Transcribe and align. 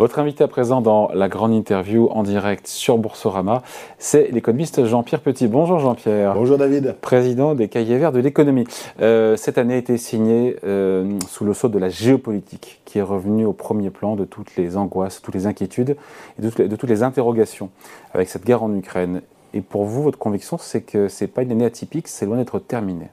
Votre 0.00 0.18
invité 0.18 0.42
à 0.42 0.48
présent 0.48 0.80
dans 0.80 1.10
la 1.12 1.28
grande 1.28 1.52
interview 1.52 2.08
en 2.10 2.22
direct 2.22 2.66
sur 2.66 2.96
Boursorama, 2.96 3.60
c'est 3.98 4.30
l'économiste 4.30 4.86
Jean-Pierre 4.86 5.20
Petit. 5.20 5.46
Bonjour 5.46 5.78
Jean-Pierre. 5.78 6.32
Bonjour 6.32 6.56
David. 6.56 6.96
Président 7.02 7.54
des 7.54 7.68
Cahiers 7.68 7.98
Verts 7.98 8.12
de 8.12 8.18
l'économie. 8.18 8.64
Euh, 9.02 9.36
cette 9.36 9.58
année 9.58 9.74
a 9.74 9.76
été 9.76 9.98
signée 9.98 10.56
euh, 10.64 11.18
sous 11.28 11.44
le 11.44 11.52
sceau 11.52 11.68
de 11.68 11.78
la 11.78 11.90
géopolitique, 11.90 12.80
qui 12.86 12.98
est 12.98 13.02
revenue 13.02 13.44
au 13.44 13.52
premier 13.52 13.90
plan 13.90 14.16
de 14.16 14.24
toutes 14.24 14.56
les 14.56 14.78
angoisses, 14.78 15.20
toutes 15.20 15.34
les 15.34 15.46
inquiétudes 15.46 15.98
et 16.38 16.42
de 16.42 16.48
toutes 16.48 16.60
les, 16.60 16.68
de 16.68 16.76
toutes 16.76 16.88
les 16.88 17.02
interrogations 17.02 17.68
avec 18.14 18.30
cette 18.30 18.46
guerre 18.46 18.62
en 18.62 18.74
Ukraine. 18.74 19.20
Et 19.52 19.60
pour 19.60 19.84
vous, 19.84 20.02
votre 20.02 20.16
conviction, 20.16 20.56
c'est 20.56 20.80
que 20.80 21.08
ce 21.08 21.24
n'est 21.24 21.28
pas 21.28 21.42
une 21.42 21.52
année 21.52 21.66
atypique, 21.66 22.08
c'est 22.08 22.24
loin 22.24 22.38
d'être 22.38 22.58
terminé. 22.58 23.08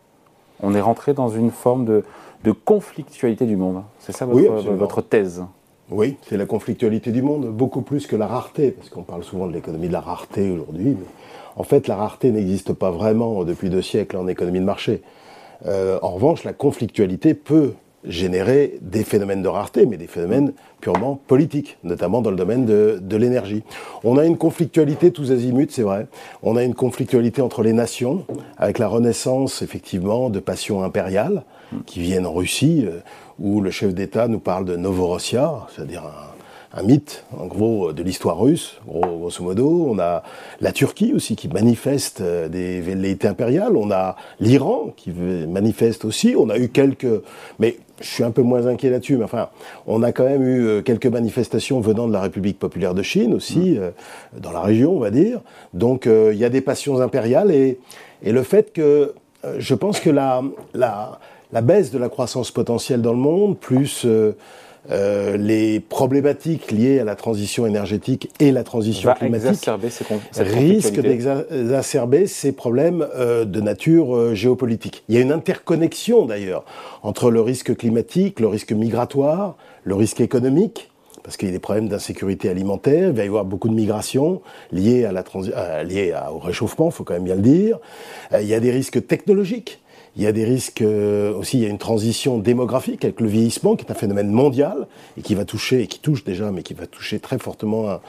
On 0.64 0.74
est 0.74 0.80
rentré 0.80 1.14
dans 1.14 1.28
une 1.28 1.52
forme 1.52 1.84
de, 1.84 2.06
de 2.46 2.54
conflictualité 2.54 3.46
du 3.46 3.58
monde. 3.58 3.84
C'est 4.00 4.14
ça 4.14 4.26
votre, 4.26 4.40
Oui, 4.40 4.48
absolument. 4.48 4.78
votre 4.78 5.02
thèse? 5.02 5.44
Oui, 5.90 6.18
c'est 6.28 6.36
la 6.36 6.46
conflictualité 6.46 7.14
du 7.14 7.22
monde, 7.22 7.48
beaucoup 7.48 7.82
plus 7.82 8.08
que 8.08 8.18
la 8.18 8.28
rareté, 8.28 8.72
parce 8.72 8.90
qu'on 8.90 9.04
parle 9.04 9.24
souvent 9.24 9.48
de 9.48 9.54
l'économie 9.54 9.88
de 9.88 9.94
la 9.94 10.02
rareté 10.02 10.52
aujourd'hui, 10.52 10.98
mais 11.00 11.06
en 11.56 11.64
fait 11.64 11.88
la 11.88 11.96
rareté 11.96 12.32
n'existe 12.32 12.74
pas 12.74 12.92
vraiment 12.92 13.46
depuis 13.46 13.70
deux 13.70 13.82
siècles 13.82 14.18
en 14.18 14.28
économie 14.28 14.60
de 14.60 14.66
marché. 14.66 15.02
Euh, 15.66 15.98
en 16.02 16.12
revanche, 16.12 16.44
la 16.44 16.52
conflictualité 16.52 17.34
peut 17.34 17.74
générer 18.08 18.80
des 18.82 19.04
phénomènes 19.04 19.42
de 19.42 19.48
rareté, 19.48 19.86
mais 19.86 19.98
des 19.98 20.08
phénomènes 20.08 20.54
purement 20.82 21.20
politiques, 21.28 21.78
notamment 21.84 22.22
dans 22.22 22.32
le 22.32 22.36
domaine 22.36 22.66
de, 22.66 23.00
de 23.02 23.18
l'énergie. 23.18 23.64
On 24.04 24.18
a 24.18 24.26
une 24.26 24.38
conflictualité 24.38 25.12
tous 25.12 25.32
azimuts, 25.32 25.68
c'est 25.70 25.82
vrai. 25.82 26.08
On 26.44 26.56
a 26.56 26.64
une 26.64 26.76
conflictualité 26.76 27.42
entre 27.42 27.64
les 27.64 27.74
nations, 27.74 28.26
avec 28.58 28.80
la 28.80 28.88
renaissance, 28.88 29.62
effectivement, 29.62 30.30
de 30.30 30.40
passions 30.40 30.84
impériales 30.84 31.44
qui 31.86 32.00
viennent 32.00 32.26
en 32.26 32.34
Russie, 32.34 32.86
euh, 32.86 33.00
où 33.40 33.62
le 33.62 33.72
chef 33.72 33.94
d'État 33.94 34.28
nous 34.28 34.40
parle 34.40 34.66
de 34.66 34.76
Novorossia, 34.76 35.68
c'est-à-dire 35.76 36.04
un, 36.74 36.84
mythe, 36.84 37.26
en 37.38 37.48
gros, 37.48 37.92
de 37.92 38.04
l'histoire 38.04 38.40
russe, 38.40 38.80
gros, 38.88 39.18
grosso 39.18 39.44
modo. 39.44 39.88
On 39.90 40.00
a 40.00 40.24
la 40.62 40.72
Turquie 40.72 41.14
aussi 41.14 41.36
qui 41.36 41.48
manifeste 41.48 42.22
euh, 42.22 42.48
des 42.48 42.82
velléités 42.82 43.28
impériales. 43.28 43.76
On 43.76 43.92
a 43.92 44.16
l'Iran 44.40 44.94
qui 44.96 45.12
manifeste 45.12 46.06
aussi. 46.06 46.36
On 46.38 46.50
a 46.50 46.58
eu 46.58 46.70
quelques... 46.70 47.22
Mais 47.60 47.78
je 48.00 48.08
suis 48.08 48.24
un 48.24 48.32
peu 48.32 48.42
moins 48.42 48.68
inquiet 48.68 48.90
là-dessus, 48.90 49.18
mais 49.18 49.24
enfin, 49.24 49.50
on 49.86 50.04
a 50.04 50.12
quand 50.12 50.26
même 50.26 50.44
eu 50.44 50.66
euh, 50.66 50.82
quelques 50.82 51.08
manifestations 51.08 51.80
venant 51.80 52.08
de 52.08 52.14
la 52.14 52.22
République 52.22 52.60
populaire 52.60 52.94
de 52.94 53.02
Chine 53.02 53.34
aussi, 53.34 53.78
euh, 53.78 53.92
dans 54.38 54.52
la 54.52 54.62
région, 54.62 54.96
on 54.96 55.00
va 55.00 55.12
dire. 55.12 55.42
Donc, 55.74 56.08
euh, 56.08 56.32
il 56.34 56.40
y 56.40 56.46
a 56.46 56.50
des 56.50 56.62
passions 56.62 57.02
impériales 57.02 57.52
et, 57.52 57.80
et 58.24 58.32
le 58.32 58.44
fait 58.44 58.72
que 58.72 59.14
euh, 59.46 59.56
je 59.58 59.76
pense 59.76 60.00
que 60.00 60.10
la, 60.10 60.44
la, 60.74 61.20
la 61.52 61.62
baisse 61.62 61.92
de 61.92 61.98
la 61.98 62.10
croissance 62.10 62.52
potentielle 62.52 63.02
dans 63.02 63.14
le 63.14 63.20
monde, 63.20 63.58
plus 63.58 64.06
euh, 64.90 65.36
les 65.38 65.80
problématiques 65.80 66.72
liées 66.72 67.00
à 67.00 67.04
la 67.04 67.16
transition 67.16 67.66
énergétique 67.66 68.30
et 68.40 68.52
la 68.52 68.64
transition 68.64 69.10
climatique 69.14 69.50
exacerber 69.50 69.90
ces 69.90 70.06
con- 70.06 70.20
cette 70.32 70.48
risque 70.48 70.96
conflictualité 70.96 71.18
d'exacerber 71.52 72.28
ces 72.28 72.52
problèmes 72.52 73.06
euh, 73.16 73.46
de 73.46 73.62
nature 73.62 74.16
euh, 74.16 74.34
géopolitique. 74.34 75.04
Il 75.10 75.16
y 75.16 75.18
a 75.18 75.22
une 75.22 75.32
interconnexion 75.32 76.26
d'ailleurs 76.26 76.64
entre 77.04 77.32
le 77.32 77.42
risque 77.42 77.76
climatique, 77.76 78.40
le 78.40 78.48
risque 78.48 78.72
migratoire, 78.72 79.58
le 79.84 79.96
risque 79.96 80.22
économique, 80.22 80.90
parce 81.24 81.36
qu'il 81.36 81.50
y 81.50 81.52
a 81.52 81.54
des 81.54 81.60
problèmes 81.60 81.90
d'insécurité 81.90 82.48
alimentaire, 82.50 83.10
il 83.10 83.16
va 83.16 83.24
y 83.24 83.28
avoir 83.28 83.44
beaucoup 83.44 83.68
de 83.68 83.74
migration 83.74 84.42
liées, 84.72 85.04
à 85.04 85.12
la 85.12 85.24
euh, 85.36 85.84
liées 85.84 86.14
au 86.34 86.40
réchauffement, 86.40 86.88
il 86.88 86.94
faut 86.94 87.04
quand 87.04 87.16
même 87.16 87.26
bien 87.26 87.36
le 87.36 87.42
dire. 87.42 87.80
Euh, 88.32 88.42
il 88.42 88.48
y 88.48 88.54
a 88.54 88.62
des 88.62 88.72
risques 88.72 89.06
technologiques. 89.06 89.80
Il 90.18 90.24
y 90.24 90.28
a 90.28 90.32
des 90.32 90.46
risques 90.46 90.82
euh, 90.82 91.32
aussi, 91.36 91.60
il 91.60 91.64
y 91.64 91.68
a 91.68 91.70
une 91.70 91.78
transition 91.78 92.40
démographique 92.40 93.06
avec 93.06 93.22
le 93.22 93.28
vieillissement 93.28 93.76
qui 93.76 93.86
est 93.86 93.92
un 93.92 93.96
phénomène 93.96 94.32
mondial 94.32 94.88
et 95.16 95.22
qui 95.22 95.36
va 95.36 95.46
toucher, 95.46 95.84
et 95.84 95.88
qui 95.88 96.00
touche 96.00 96.24
déjà, 96.24 96.52
mais 96.52 96.64
qui 96.64 96.74
va 96.74 96.88
toucher 96.88 97.20
très 97.20 97.38
fortement 97.38 98.00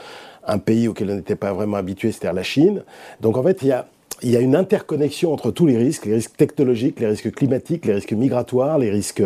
un, 0.47 0.59
pays 0.59 0.89
auquel 0.89 1.11
on 1.11 1.17
n'était 1.17 1.37
pas 1.37 1.53
vraiment 1.53 1.77
habitué, 1.77 2.11
c'est-à-dire 2.11 2.33
la 2.33 2.43
Chine. 2.43 2.83
Donc 3.21 3.37
en 3.37 3.43
fait, 3.43 3.59
il 3.61 3.69
y 3.69 3.73
a, 3.73 3.87
il 4.23 4.31
y 4.31 4.39
a 4.39 4.41
une 4.41 4.57
interconnexion 4.57 5.35
entre 5.35 5.51
tous 5.51 5.67
les 5.67 5.77
risques, 5.77 6.07
les 6.07 6.15
risques 6.15 6.35
technologiques, 6.35 6.99
les 6.99 7.09
risques 7.09 7.31
climatiques, 7.31 7.85
les 7.85 7.93
risques 7.93 8.15
migratoires, 8.15 8.79
les 8.79 8.89
risques 8.89 9.23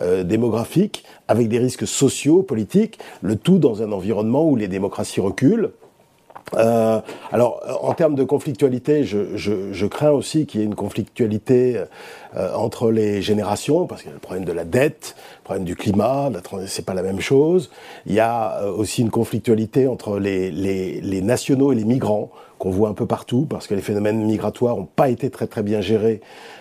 euh, 0.00 0.22
démographiques, 0.22 1.02
avec 1.26 1.48
des 1.48 1.58
risques 1.58 1.88
sociaux, 1.88 2.44
politiques, 2.44 3.00
le 3.20 3.34
tout 3.34 3.58
dans 3.58 3.82
un 3.82 3.90
environnement 3.90 4.48
où 4.48 4.54
les 4.54 4.68
démocraties 4.68 5.20
reculent. 5.20 5.72
Euh, 6.54 7.00
alors, 7.30 7.60
euh, 7.66 7.72
en 7.82 7.94
termes 7.94 8.14
de 8.14 8.24
conflictualité, 8.24 9.04
je, 9.04 9.36
je, 9.36 9.72
je 9.72 9.86
crains 9.86 10.10
aussi 10.10 10.46
qu'il 10.46 10.60
y 10.60 10.62
ait 10.62 10.66
une 10.66 10.74
conflictualité 10.74 11.82
euh, 12.36 12.54
entre 12.54 12.90
les 12.90 13.22
générations, 13.22 13.86
parce 13.86 14.02
qu'il 14.02 14.10
y 14.10 14.12
a 14.12 14.14
le 14.14 14.20
problème 14.20 14.44
de 14.44 14.52
la 14.52 14.64
dette, 14.64 15.14
le 15.40 15.44
problème 15.44 15.64
du 15.64 15.76
climat, 15.76 16.30
c'est 16.66 16.84
pas 16.84 16.94
la 16.94 17.02
même 17.02 17.20
chose. 17.20 17.70
Il 18.06 18.14
y 18.14 18.20
a 18.20 18.60
euh, 18.62 18.72
aussi 18.72 19.02
une 19.02 19.10
conflictualité 19.10 19.86
entre 19.86 20.18
les, 20.18 20.50
les, 20.50 21.00
les 21.00 21.22
nationaux 21.22 21.72
et 21.72 21.74
les 21.74 21.84
migrants 21.84 22.30
qu'on 22.62 22.70
voit 22.70 22.88
un 22.90 22.94
peu 22.94 23.06
partout, 23.06 23.44
parce 23.50 23.66
que 23.66 23.74
les 23.74 23.80
phénomènes 23.80 24.24
migratoires 24.24 24.76
n'ont 24.76 24.86
pas 24.86 25.08
été 25.08 25.30
très 25.30 25.48
très 25.48 25.64
bien 25.64 25.80
gérés 25.80 26.20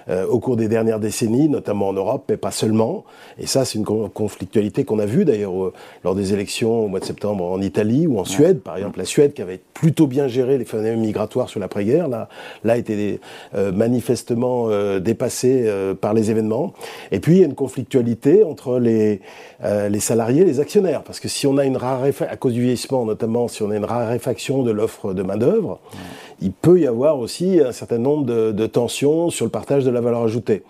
euh, 0.09 0.25
au 0.25 0.39
cours 0.39 0.57
des 0.57 0.67
dernières 0.67 1.00
décennies, 1.00 1.47
notamment 1.47 1.89
en 1.89 1.94
Europe, 1.94 2.23
mais 2.28 2.38
pas 2.38 2.50
seulement. 2.50 3.03
Et 3.38 3.45
ça, 3.45 3.66
c'est 3.66 3.78
une 3.78 3.85
con- 3.85 4.09
conflictualité 4.09 4.84
qu'on 4.84 4.97
a 4.97 5.06
vue 5.06 5.25
d'ailleurs 5.25 5.63
euh, 5.63 5.73
lors 6.03 6.16
des 6.16 6.34
élections 6.34 6.85
au 6.85 6.88
mois 6.88 7.00
de 7.00 7.06
septembre 7.06 7.44
en 7.45 7.62
Italie 7.62 8.07
ou 8.07 8.17
en 8.17 8.25
Suède, 8.25 8.62
par 8.62 8.78
exemple. 8.78 8.97
La 8.97 9.06
Suède, 9.06 9.34
qui 9.35 9.44
avait 9.44 9.59
plutôt 9.75 10.07
bien 10.07 10.28
géré 10.28 10.57
les 10.57 10.66
phénomènes 10.66 11.00
migratoires 11.00 11.50
sur 11.50 11.59
l'après-guerre, 11.59 12.07
là, 12.07 12.29
là, 12.63 12.78
était 12.78 13.19
euh, 13.53 13.72
manifestement 13.72 14.69
euh, 14.69 15.00
dépassée 15.00 15.66
euh, 15.68 15.94
par 15.94 16.16
les 16.16 16.31
événements. 16.31 16.73
Et 17.12 17.19
puis, 17.19 17.35
il 17.35 17.39
y 17.41 17.44
a 17.44 17.45
une 17.45 17.53
conflictualité 17.53 18.44
entre 18.44 18.79
les, 18.79 19.22
euh, 19.63 19.88
les 19.88 20.00
salariés 20.00 20.41
et 20.41 20.45
les 20.45 20.59
actionnaires. 20.59 21.03
Parce 21.03 21.19
que 21.19 21.28
si 21.28 21.45
on 21.45 21.59
a 21.59 21.63
une 21.66 21.78
raréfaction, 21.78 22.33
à 22.33 22.38
cause 22.38 22.53
du 22.53 22.62
vieillissement 22.62 23.06
notamment, 23.06 23.47
si 23.47 23.62
on 23.62 23.69
a 23.69 23.75
une 23.75 23.85
raréfaction 23.85 24.63
de 24.63 24.72
l'offre 24.72 25.13
de 25.13 25.22
main-d'œuvre, 25.22 25.79
il 26.41 26.52
peut 26.52 26.79
y 26.79 26.88
avoir 26.88 27.19
aussi 27.19 27.59
un 27.59 27.72
certain 27.72 27.97
nombre 28.00 28.25
de, 28.25 28.52
de 28.52 28.66
tensions 28.68 29.29
sur 29.29 29.46
le 29.46 29.52
partage 29.52 29.84
de 29.85 29.91
la 29.91 30.02
valeur 30.02 30.24
ajoutée. 30.24 30.63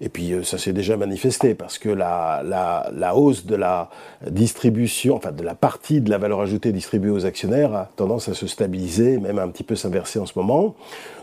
Et 0.00 0.08
puis 0.08 0.32
euh, 0.32 0.44
ça 0.44 0.58
s'est 0.58 0.72
déjà 0.72 0.96
manifesté 0.96 1.56
parce 1.56 1.76
que 1.76 1.88
la, 1.88 2.42
la, 2.46 2.88
la 2.94 3.16
hausse 3.16 3.46
de 3.46 3.56
la 3.56 3.90
distribution, 4.30 5.16
enfin 5.16 5.32
de 5.32 5.42
la 5.42 5.56
partie 5.56 6.00
de 6.00 6.08
la 6.08 6.18
valeur 6.18 6.40
ajoutée 6.40 6.70
distribuée 6.70 7.10
aux 7.10 7.26
actionnaires 7.26 7.74
a 7.74 7.90
tendance 7.96 8.28
à 8.28 8.34
se 8.34 8.46
stabiliser, 8.46 9.18
même 9.18 9.40
un 9.40 9.48
petit 9.48 9.64
peu 9.64 9.74
s'inverser 9.74 10.20
en 10.20 10.26
ce 10.26 10.38
moment. 10.38 10.76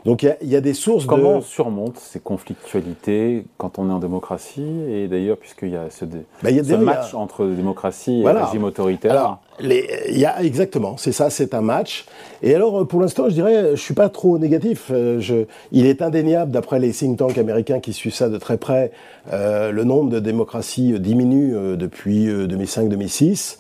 Donc 0.04 0.24
il 0.24 0.26
y 0.26 0.30
a, 0.30 0.36
il 0.42 0.50
y 0.50 0.58
a 0.58 0.62
des 0.62 0.74
sources 0.74 1.06
Comment 1.06 1.32
de... 1.32 1.36
on 1.38 1.42
surmonte 1.42 1.98
ces 2.00 2.20
conflictualités 2.20 3.46
quand 3.58 3.80
on 3.80 3.90
est 3.90 3.94
en 3.94 4.00
démocratie? 4.00 4.82
Et 4.90 5.08
d'ailleurs, 5.08 5.38
puisqu'il 5.38 5.70
y 5.70 5.78
a 5.78 5.90
ce, 5.90 6.04
dé- 6.04 6.26
Bah, 6.44 6.52
il 6.52 6.58
y 6.58 6.60
a 6.60 6.64
ce 6.66 6.74
a- 6.74 6.78
match 6.78 7.14
entre 7.14 7.46
démocratie 7.46 8.20
et 8.20 8.22
Voilà. 8.24 8.46
régime 8.46 8.66
autoritaire. 8.66 9.12
Alors, 9.12 9.40
les- 9.60 9.88
y 10.12 10.26
a 10.26 10.42
exactement, 10.44 10.98
c'est 10.98 11.12
ça, 11.12 11.30
c'est 11.30 11.54
un 11.54 11.62
match. 11.62 12.06
Et 12.44 12.54
alors, 12.54 12.82
euh, 12.82 12.86
pour 12.86 13.00
l'instant, 13.02 13.26
je 13.30 13.34
dirais, 13.34 13.72
je 13.72 13.82
suis 13.82 13.94
pas 13.94 14.10
trop 14.10 14.38
négatif. 14.38 14.92
Euh, 14.92 15.46
il 15.72 15.86
est 15.86 16.02
indéniable, 16.02 16.52
d'après 16.52 16.80
les 16.80 16.92
think 16.92 17.18
tanks 17.18 17.38
américains 17.38 17.80
qui 17.80 17.94
suivent 17.94 18.14
ça 18.14 18.30
de 18.30 18.38
très 18.38 18.58
près, 18.58 18.92
euh, 19.32 19.72
le 19.72 19.84
nombre 19.84 20.10
de 20.12 20.20
démocraties 20.20 21.00
diminue 21.00 21.54
depuis 21.78 22.28
euh, 22.28 22.48
2005-2006, 22.48 23.60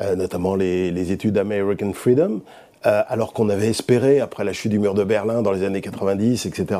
euh, 0.00 0.14
notamment 0.16 0.54
les, 0.56 0.90
les 0.90 1.12
études 1.12 1.38
American 1.38 1.92
Freedom. 1.92 2.40
Alors 2.82 3.32
qu'on 3.32 3.48
avait 3.48 3.66
espéré, 3.66 4.20
après 4.20 4.44
la 4.44 4.52
chute 4.52 4.70
du 4.70 4.78
mur 4.78 4.94
de 4.94 5.02
Berlin 5.02 5.42
dans 5.42 5.50
les 5.50 5.64
années 5.64 5.80
90, 5.80 6.46
etc., 6.46 6.78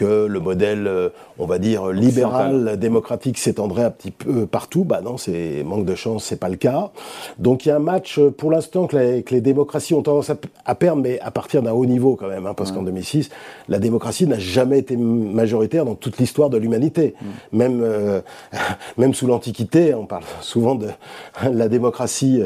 que 0.00 0.24
le 0.26 0.40
modèle, 0.40 0.86
euh, 0.86 1.10
on 1.38 1.44
va 1.46 1.58
dire, 1.58 1.88
libéral, 1.88 2.78
démocratique 2.78 3.36
s'étendrait 3.38 3.84
un 3.84 3.90
petit 3.90 4.10
peu 4.10 4.46
partout. 4.46 4.84
Bah 4.84 5.00
non, 5.04 5.18
c'est 5.18 5.62
manque 5.62 5.84
de 5.84 5.94
chance, 5.94 6.24
c'est 6.24 6.40
pas 6.40 6.48
le 6.48 6.56
cas. 6.56 6.90
Donc 7.38 7.66
il 7.66 7.68
y 7.68 7.72
a 7.72 7.76
un 7.76 7.80
match, 7.80 8.18
euh, 8.18 8.30
pour 8.30 8.50
l'instant, 8.50 8.86
que, 8.86 8.96
les- 8.96 9.22
que 9.22 9.34
les 9.34 9.42
démocraties 9.42 9.92
ont 9.94 10.02
tendance 10.02 10.30
à, 10.30 10.36
à 10.64 10.74
perdre, 10.74 11.02
mais 11.02 11.20
à 11.20 11.30
partir 11.30 11.62
d'un 11.62 11.72
haut 11.72 11.84
niveau 11.84 12.16
quand 12.16 12.28
même, 12.28 12.46
hein, 12.46 12.54
parce 12.56 12.72
qu'en 12.72 12.82
2006, 12.82 13.28
la 13.68 13.78
démocratie 13.78 14.26
n'a 14.26 14.38
jamais 14.38 14.78
été 14.78 14.96
majoritaire 14.96 15.84
dans 15.84 15.94
toute 15.94 16.16
l'histoire 16.18 16.48
de 16.48 16.56
l'humanité. 16.56 17.14
Même, 17.52 17.82
euh, 17.82 18.20
même 18.96 19.12
sous 19.12 19.26
l'Antiquité, 19.26 19.94
on 19.94 20.06
parle 20.06 20.24
souvent 20.40 20.74
de 20.76 20.88
la 21.52 21.68
démocratie 21.68 22.42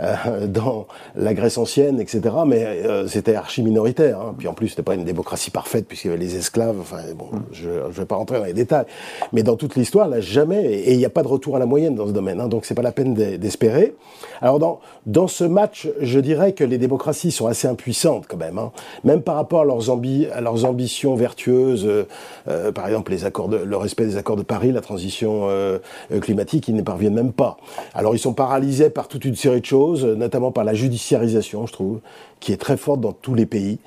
euh, 0.00 0.46
dans 0.48 0.86
la 1.14 1.34
Grèce 1.34 1.56
ancienne, 1.58 2.00
etc. 2.00 2.20
Mais 2.46 2.64
euh, 2.64 3.06
c'était 3.06 3.34
archi 3.36 3.62
minoritaire. 3.62 4.18
hein. 4.20 4.34
Puis 4.36 4.48
en 4.48 4.54
plus, 4.54 4.68
c'était 4.70 4.82
pas 4.82 4.94
une 4.94 5.04
démocratie 5.04 5.50
parfaite 5.50 5.86
puisqu'il 5.86 6.08
y 6.08 6.10
avait 6.10 6.20
les 6.20 6.36
esclaves. 6.36 6.78
Enfin 6.80 6.95
bon, 7.16 7.26
je 7.52 7.68
ne 7.68 7.88
vais 7.92 8.04
pas 8.04 8.16
rentrer 8.16 8.38
dans 8.38 8.44
les 8.44 8.52
détails. 8.52 8.86
Mais 9.32 9.42
dans 9.42 9.56
toute 9.56 9.76
l'histoire, 9.76 10.08
là, 10.08 10.20
jamais. 10.20 10.64
Et 10.64 10.92
il 10.92 10.98
n'y 10.98 11.04
a 11.04 11.10
pas 11.10 11.22
de 11.22 11.28
retour 11.28 11.56
à 11.56 11.58
la 11.58 11.66
moyenne 11.66 11.94
dans 11.94 12.06
ce 12.06 12.12
domaine. 12.12 12.40
hein. 12.40 12.48
donc 12.48 12.64
c'est 12.64 12.74
pas 12.74 12.82
la 12.82 12.92
peine 12.92 13.14
d'e- 13.14 13.36
d'espérer. 13.38 13.94
Alors 14.40 14.58
dans 14.58 14.80
dans 15.06 15.28
ce 15.28 15.44
match, 15.44 15.88
je 16.00 16.18
dirais 16.20 16.52
que 16.52 16.64
les 16.64 16.78
démocraties 16.78 17.30
sont 17.30 17.46
assez 17.46 17.68
impuissantes 17.68 18.24
quand 18.28 18.36
même. 18.36 18.58
hein. 18.58 18.72
Même 19.04 19.22
par 19.22 19.36
rapport 19.36 19.60
à 19.62 19.64
leurs, 19.64 19.88
ambi- 19.88 20.28
à 20.32 20.40
leurs 20.40 20.64
ambitions 20.64 21.14
vertueuses, 21.14 21.86
euh, 21.86 22.06
euh, 22.48 22.72
par 22.72 22.86
exemple 22.86 23.12
les 23.12 23.24
accords 23.24 23.48
de, 23.48 23.56
le 23.58 23.76
respect 23.76 24.04
des 24.06 24.16
accords 24.16 24.36
de 24.36 24.42
Paris, 24.42 24.72
la 24.72 24.80
transition 24.80 25.46
euh, 25.48 25.78
climatique, 26.20 26.68
ils 26.68 26.74
n'y 26.74 26.82
parviennent 26.82 27.14
même 27.14 27.32
pas. 27.32 27.56
Alors 27.94 28.14
ils 28.14 28.18
sont 28.18 28.32
paralysés 28.34 28.90
par 28.90 29.08
toute 29.08 29.24
une 29.24 29.36
série 29.36 29.60
de 29.60 29.66
choses, 29.66 30.04
notamment 30.04 30.50
par 30.52 30.64
la 30.64 30.74
judiciarisation, 30.74 31.66
je 31.66 31.72
trouve, 31.72 32.00
qui 32.40 32.52
est 32.52 32.56
très 32.58 32.76
forte 32.76 33.00
dans 33.00 33.12
tous 33.12 33.34
les 33.34 33.46
pays. 33.46 33.78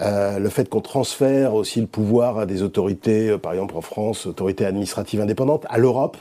Le 0.00 0.48
fait 0.48 0.68
qu'on 0.68 0.80
transfère 0.80 1.54
aussi 1.54 1.80
le 1.80 1.86
pouvoir 1.86 2.46
des 2.48 2.62
autorités, 2.62 3.28
euh, 3.28 3.38
par 3.38 3.52
exemple 3.52 3.76
en 3.76 3.80
France, 3.80 4.26
autorités 4.26 4.66
administratives 4.66 5.20
indépendantes, 5.20 5.64
à 5.68 5.78
l'Europe. 5.78 6.16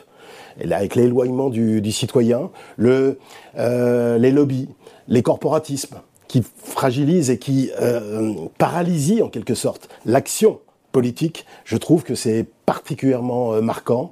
avec 0.71 0.95
l'éloignement 0.95 1.49
du, 1.49 1.91
citoyen, 1.91 2.49
le, 2.77 3.19
les 3.55 4.31
lobbies, 4.31 4.67
les 5.07 5.21
corporatismes 5.21 5.97
qui 6.27 6.43
fragilisent 6.63 7.29
et 7.29 7.39
qui 7.39 7.71
euh, 7.79 8.33
paralysent 8.57 9.21
en 9.21 9.29
quelque 9.29 9.55
sorte 9.55 9.89
l'action 10.05 10.59
politique, 10.91 11.45
je 11.63 11.77
trouve 11.77 12.03
que 12.03 12.15
c'est 12.15 12.45
particulièrement 12.65 13.53
euh, 13.53 13.61
marquant. 13.61 14.11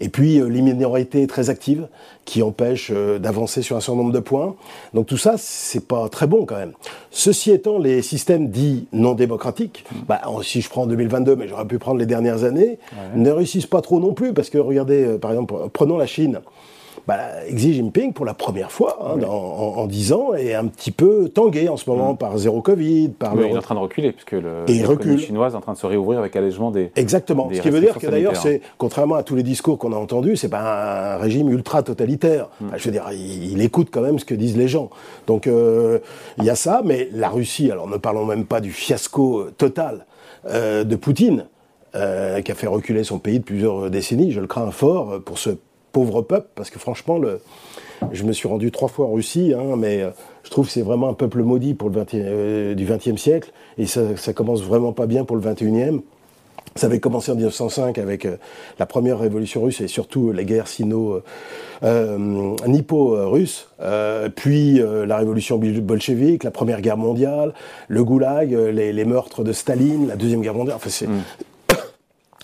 Et 0.00 0.08
puis 0.08 0.40
euh, 0.40 0.48
les 0.48 0.62
minorités 0.62 1.26
très 1.26 1.50
actives 1.50 1.88
qui 2.24 2.42
empêchent 2.42 2.90
euh, 2.92 3.18
d'avancer 3.18 3.62
sur 3.62 3.76
un 3.76 3.80
certain 3.80 3.98
nombre 3.98 4.12
de 4.12 4.20
points. 4.20 4.54
Donc 4.92 5.06
tout 5.06 5.16
ça, 5.16 5.34
c'est 5.38 5.86
pas 5.86 6.08
très 6.08 6.26
bon 6.26 6.46
quand 6.46 6.56
même. 6.56 6.72
Ceci 7.10 7.50
étant, 7.50 7.78
les 7.78 8.02
systèmes 8.02 8.48
dits 8.48 8.86
non 8.92 9.14
démocratiques, 9.14 9.84
bah, 10.08 10.22
si 10.42 10.60
je 10.60 10.68
prends 10.68 10.86
2022, 10.86 11.36
mais 11.36 11.48
j'aurais 11.48 11.66
pu 11.66 11.78
prendre 11.78 11.98
les 11.98 12.06
dernières 12.06 12.44
années, 12.44 12.78
ne 13.14 13.30
réussissent 13.30 13.66
pas 13.66 13.80
trop 13.80 14.00
non 14.00 14.12
plus 14.12 14.32
parce 14.32 14.50
que 14.50 14.58
regardez, 14.58 15.18
par 15.20 15.30
exemple, 15.30 15.54
prenons 15.72 15.96
la 15.96 16.06
Chine 16.06 16.40
bah, 17.06 17.18
Xi 17.52 17.74
Jinping, 17.74 18.12
pour 18.12 18.24
la 18.24 18.32
première 18.32 18.72
fois 18.72 18.98
hein, 19.00 19.22
en, 19.22 19.86
dix 19.86 20.12
ans, 20.12 20.32
est 20.34 20.54
un 20.54 20.66
petit 20.66 20.90
peu 20.90 21.28
tangué 21.28 21.68
en 21.68 21.76
ce 21.76 21.88
moment 21.88 22.14
mm. 22.14 22.18
par 22.18 22.38
zéro 22.38 22.62
Covid. 22.62 23.10
Par 23.10 23.34
Il 23.36 23.42
est 23.42 23.56
en 23.56 23.60
train 23.60 23.74
de 23.74 23.80
reculer, 23.80 24.12
puisque 24.12 24.36
l'économie 24.68 25.18
chinoise 25.18 25.52
est 25.52 25.56
en 25.56 25.60
train 25.60 25.74
de 25.74 25.78
se 25.78 25.86
réouvrir 25.86 26.18
avec 26.18 26.34
allègement 26.36 26.70
des. 26.70 26.90
Exactement. 26.96 27.50
ce 27.52 27.60
qui 27.60 27.70
veut 27.70 27.80
dire 27.80 27.98
que 27.98 28.06
d'ailleurs, 28.06 28.36
c'est, 28.36 28.62
contrairement 28.78 29.16
à 29.16 29.22
tous 29.22 29.34
les 29.34 29.42
discours 29.42 29.78
qu'on 29.78 29.92
a 29.92 29.96
entendus, 29.96 30.36
c'est 30.36 30.48
pas 30.48 31.14
un 31.14 31.18
régime 31.18 31.50
ultra 31.50 31.82
totalitaire. 31.82 32.48
Mm. 32.60 32.66
je 32.76 32.84
veux 32.84 32.92
dire, 32.92 33.06
il, 33.12 33.60
écoute 33.60 33.88
quand 33.90 34.02
même 34.02 34.18
ce 34.18 34.24
que 34.24 34.34
disent 34.34 34.56
les 34.56 34.68
gens. 34.68 34.90
Donc, 35.26 35.46
euh, 35.46 35.98
il 36.38 36.44
y 36.44 36.50
a 36.50 36.54
ça, 36.54 36.82
mais 36.84 37.08
la 37.12 37.28
Russie, 37.28 37.70
alors 37.70 37.88
ne 37.88 37.96
parlons 37.96 38.24
même 38.24 38.44
pas 38.44 38.60
du 38.60 38.72
fiasco 38.72 39.40
euh, 39.40 39.54
total 39.56 40.06
euh, 40.46 40.84
de 40.84 40.96
Poutine, 40.96 41.46
qui 41.94 42.50
a 42.50 42.54
fait 42.56 42.66
reculer 42.66 43.04
son 43.04 43.20
pays 43.20 43.38
de 43.38 43.44
plusieurs 43.44 43.88
décennies, 43.88 44.32
je 44.32 44.40
le 44.40 44.48
crains 44.48 44.72
fort, 44.72 45.20
pour 45.24 45.38
ce 45.38 45.50
pauvre 45.94 46.22
peuple, 46.22 46.48
parce 46.56 46.70
que 46.70 46.80
franchement, 46.80 47.18
le, 47.18 47.40
je 48.12 48.24
me 48.24 48.32
suis 48.32 48.48
rendu 48.48 48.72
trois 48.72 48.88
fois 48.88 49.06
en 49.06 49.12
Russie, 49.12 49.54
hein, 49.56 49.76
mais 49.78 50.02
euh, 50.02 50.10
je 50.42 50.50
trouve 50.50 50.66
que 50.66 50.72
c'est 50.72 50.82
vraiment 50.82 51.08
un 51.08 51.14
peuple 51.14 51.42
maudit 51.42 51.72
pour 51.72 51.88
le 51.88 51.94
20 51.94 52.14
euh, 52.14 52.74
du 52.74 52.84
XXe 52.84 53.16
siècle, 53.16 53.52
et 53.78 53.86
ça, 53.86 54.32
commence 54.34 54.62
vraiment 54.62 54.92
pas 54.92 55.06
bien 55.06 55.24
pour 55.24 55.36
le 55.36 55.42
XXIe. 55.42 56.00
Ça 56.74 56.88
avait 56.88 56.98
commencé 56.98 57.30
en 57.30 57.36
1905 57.36 57.98
avec 57.98 58.26
euh, 58.26 58.36
la 58.80 58.86
première 58.86 59.20
révolution 59.20 59.62
russe 59.62 59.80
et 59.80 59.86
surtout 59.86 60.32
la 60.32 60.42
guerre 60.42 60.66
sino 60.66 61.22
nippo-russe, 61.82 63.68
puis 64.34 64.80
la 64.80 65.16
révolution 65.18 65.58
bolchevique, 65.58 66.42
la 66.42 66.50
première 66.50 66.80
guerre 66.80 66.96
mondiale, 66.96 67.54
le 67.88 68.02
goulag, 68.02 68.52
les, 68.52 69.04
meurtres 69.04 69.44
de 69.44 69.52
Staline, 69.52 70.08
la 70.08 70.16
deuxième 70.16 70.40
guerre 70.40 70.54
mondiale. 70.54 70.76
Enfin, 70.76 70.90
c'est, 70.90 71.06
mm. 71.06 71.22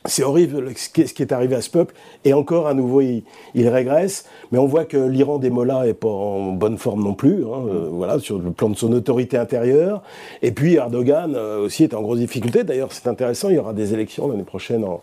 C'est 0.06 0.22
horrible 0.22 0.72
ce 0.76 0.88
qui 0.88 1.22
est 1.22 1.32
arrivé 1.32 1.54
à 1.54 1.60
ce 1.60 1.68
peuple. 1.68 1.94
Et 2.24 2.32
encore, 2.32 2.66
à 2.66 2.74
nouveau, 2.74 3.02
il, 3.02 3.22
régresse. 3.68 4.24
Mais 4.50 4.58
on 4.58 4.66
voit 4.66 4.86
que 4.86 4.96
l'Iran 4.96 5.38
des 5.38 5.50
Mollahs 5.50 5.84
n'est 5.84 5.94
pas 5.94 6.08
en 6.08 6.52
bonne 6.52 6.78
forme 6.78 7.04
non 7.04 7.14
plus, 7.14 7.44
hein, 7.44 7.66
euh, 7.68 7.88
voilà, 7.92 8.18
sur 8.18 8.38
le 8.38 8.50
plan 8.50 8.70
de 8.70 8.76
son 8.76 8.92
autorité 8.92 9.36
intérieure. 9.36 10.02
Et 10.42 10.52
puis 10.52 10.74
Erdogan 10.74 11.34
euh, 11.34 11.64
aussi 11.64 11.84
est 11.84 11.94
en 11.94 12.00
grosse 12.00 12.18
difficulté. 12.18 12.64
D'ailleurs, 12.64 12.92
c'est 12.92 13.08
intéressant, 13.08 13.50
il 13.50 13.56
y 13.56 13.58
aura 13.58 13.74
des 13.74 13.92
élections 13.92 14.28
l'année 14.28 14.42
prochaine 14.42 14.84
en, 14.84 15.02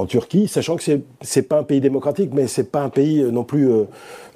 en 0.00 0.06
Turquie, 0.06 0.48
sachant 0.48 0.76
que 0.76 0.82
c'est 0.82 1.02
n'est 1.36 1.42
pas 1.42 1.58
un 1.58 1.62
pays 1.62 1.80
démocratique, 1.80 2.30
mais 2.32 2.46
c'est 2.46 2.70
pas 2.70 2.80
un 2.80 2.88
pays 2.88 3.20
euh, 3.20 3.30
non 3.30 3.44
plus 3.44 3.70
euh, 3.70 3.84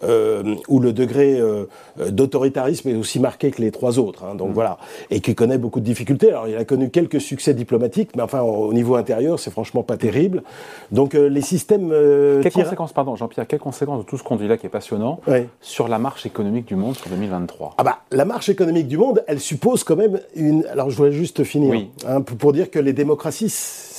euh, 0.05 0.55
où 0.69 0.81
le 0.81 0.93
degré 0.93 1.41
d'autoritarisme 2.11 2.89
est 2.89 2.95
aussi 2.95 3.19
marqué 3.19 3.51
que 3.51 3.63
les 3.63 3.71
trois 3.71 3.99
autres. 3.99 4.25
Hein, 4.25 4.35
donc 4.35 4.51
mm. 4.51 4.53
voilà, 4.53 4.79
et 5.11 5.21
qui 5.21 5.35
connaît 5.35 5.59
beaucoup 5.59 5.81
de 5.81 5.85
difficultés. 5.85 6.29
Alors 6.29 6.49
il 6.49 6.57
a 6.57 6.65
connu 6.65 6.91
quelques 6.91 7.21
succès 7.21 7.55
diplomatiques, 7.55 8.11
mais 8.17 8.23
enfin 8.23 8.43
au 8.43 8.73
niveau 8.73 8.97
intérieur, 8.97 9.39
c'est 9.39 9.51
franchement 9.51 9.83
pas 9.83 9.97
terrible. 9.97 10.43
Donc 10.93 11.15
les 11.15 11.41
systèmes. 11.41 11.89
quelles 12.43 12.53
conséquences, 12.53 12.93
pardon, 12.93 13.17
Jean-Pierre, 13.17 13.47
quelles 13.47 13.59
conséquences 13.59 14.05
de 14.05 14.09
tout 14.09 14.19
ce 14.19 14.23
qu'on 14.23 14.37
dit 14.37 14.49
là 14.49 14.57
qui 14.57 14.67
est 14.67 14.71
passionnant 14.71 15.21
sur 15.61 15.89
la 15.89 15.99
marche 15.99 16.27
économique 16.27 16.67
du 16.67 16.77
monde 16.77 16.97
sur 16.97 17.09
2023 17.09 17.75
Ah 17.79 17.85
bah 17.85 17.99
la 18.11 18.25
marche 18.25 18.49
économique 18.49 18.89
du 18.89 18.99
monde, 18.99 19.25
elle 19.27 19.41
suppose 19.41 19.85
quand 19.85 19.97
même 19.97 20.21
une. 20.37 20.67
Alors 20.67 20.91
je 20.91 20.97
voulais 20.97 21.13
juste 21.13 21.45
finir 21.45 21.87
hein, 22.07 22.21
pour 22.21 22.53
dire 22.53 22.71
que 22.71 22.79
les 22.79 22.93
démocraties 22.93 23.49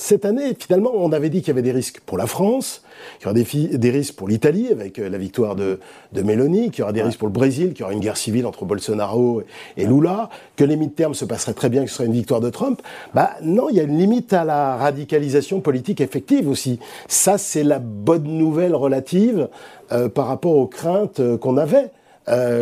cette 0.06 0.24
année, 0.24 0.54
finalement, 0.56 0.92
on 0.94 1.10
avait 1.10 1.30
dit 1.30 1.40
qu'il 1.40 1.48
y 1.48 1.50
avait 1.50 1.55
des 1.62 1.72
risques 1.72 2.00
pour 2.00 2.18
la 2.18 2.26
France, 2.26 2.82
qu'il 3.18 3.26
y 3.26 3.30
aurait 3.30 3.78
des, 3.78 3.90
risques 3.90 4.14
pour 4.14 4.28
l'Italie 4.28 4.68
avec 4.70 4.98
euh, 4.98 5.08
la 5.08 5.18
victoire 5.18 5.54
de, 5.56 5.80
de 6.12 6.22
Meloni, 6.22 6.70
qu'il 6.70 6.80
y 6.80 6.82
aura 6.82 6.92
des 6.92 7.02
risques 7.02 7.18
pour 7.18 7.28
le 7.28 7.32
Brésil, 7.32 7.70
qu'il 7.72 7.80
y 7.80 7.82
aura 7.84 7.92
une 7.92 8.00
guerre 8.00 8.16
civile 8.16 8.46
entre 8.46 8.64
Bolsonaro 8.64 9.42
et 9.76 9.86
Lula, 9.86 10.28
que 10.56 10.64
les 10.64 10.76
mi-termes 10.76 11.14
se 11.14 11.24
passeraient 11.24 11.54
très 11.54 11.68
bien, 11.68 11.84
que 11.84 11.90
ce 11.90 11.96
serait 11.96 12.06
une 12.06 12.12
victoire 12.12 12.40
de 12.40 12.50
Trump. 12.50 12.82
Bah 13.14 13.30
non, 13.42 13.68
il 13.68 13.76
y 13.76 13.80
a 13.80 13.84
une 13.84 13.98
limite 13.98 14.32
à 14.32 14.44
la 14.44 14.76
radicalisation 14.76 15.60
politique 15.60 16.00
effective 16.00 16.48
aussi. 16.48 16.78
Ça, 17.08 17.38
c'est 17.38 17.64
la 17.64 17.78
bonne 17.78 18.24
nouvelle 18.24 18.74
relative 18.74 19.48
euh, 19.92 20.08
par 20.08 20.26
rapport 20.26 20.56
aux 20.56 20.66
craintes 20.66 21.20
euh, 21.20 21.36
qu'on 21.36 21.56
avait. 21.56 21.90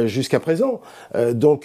jusqu'à 0.06 0.40
présent. 0.40 0.82
donc, 1.32 1.64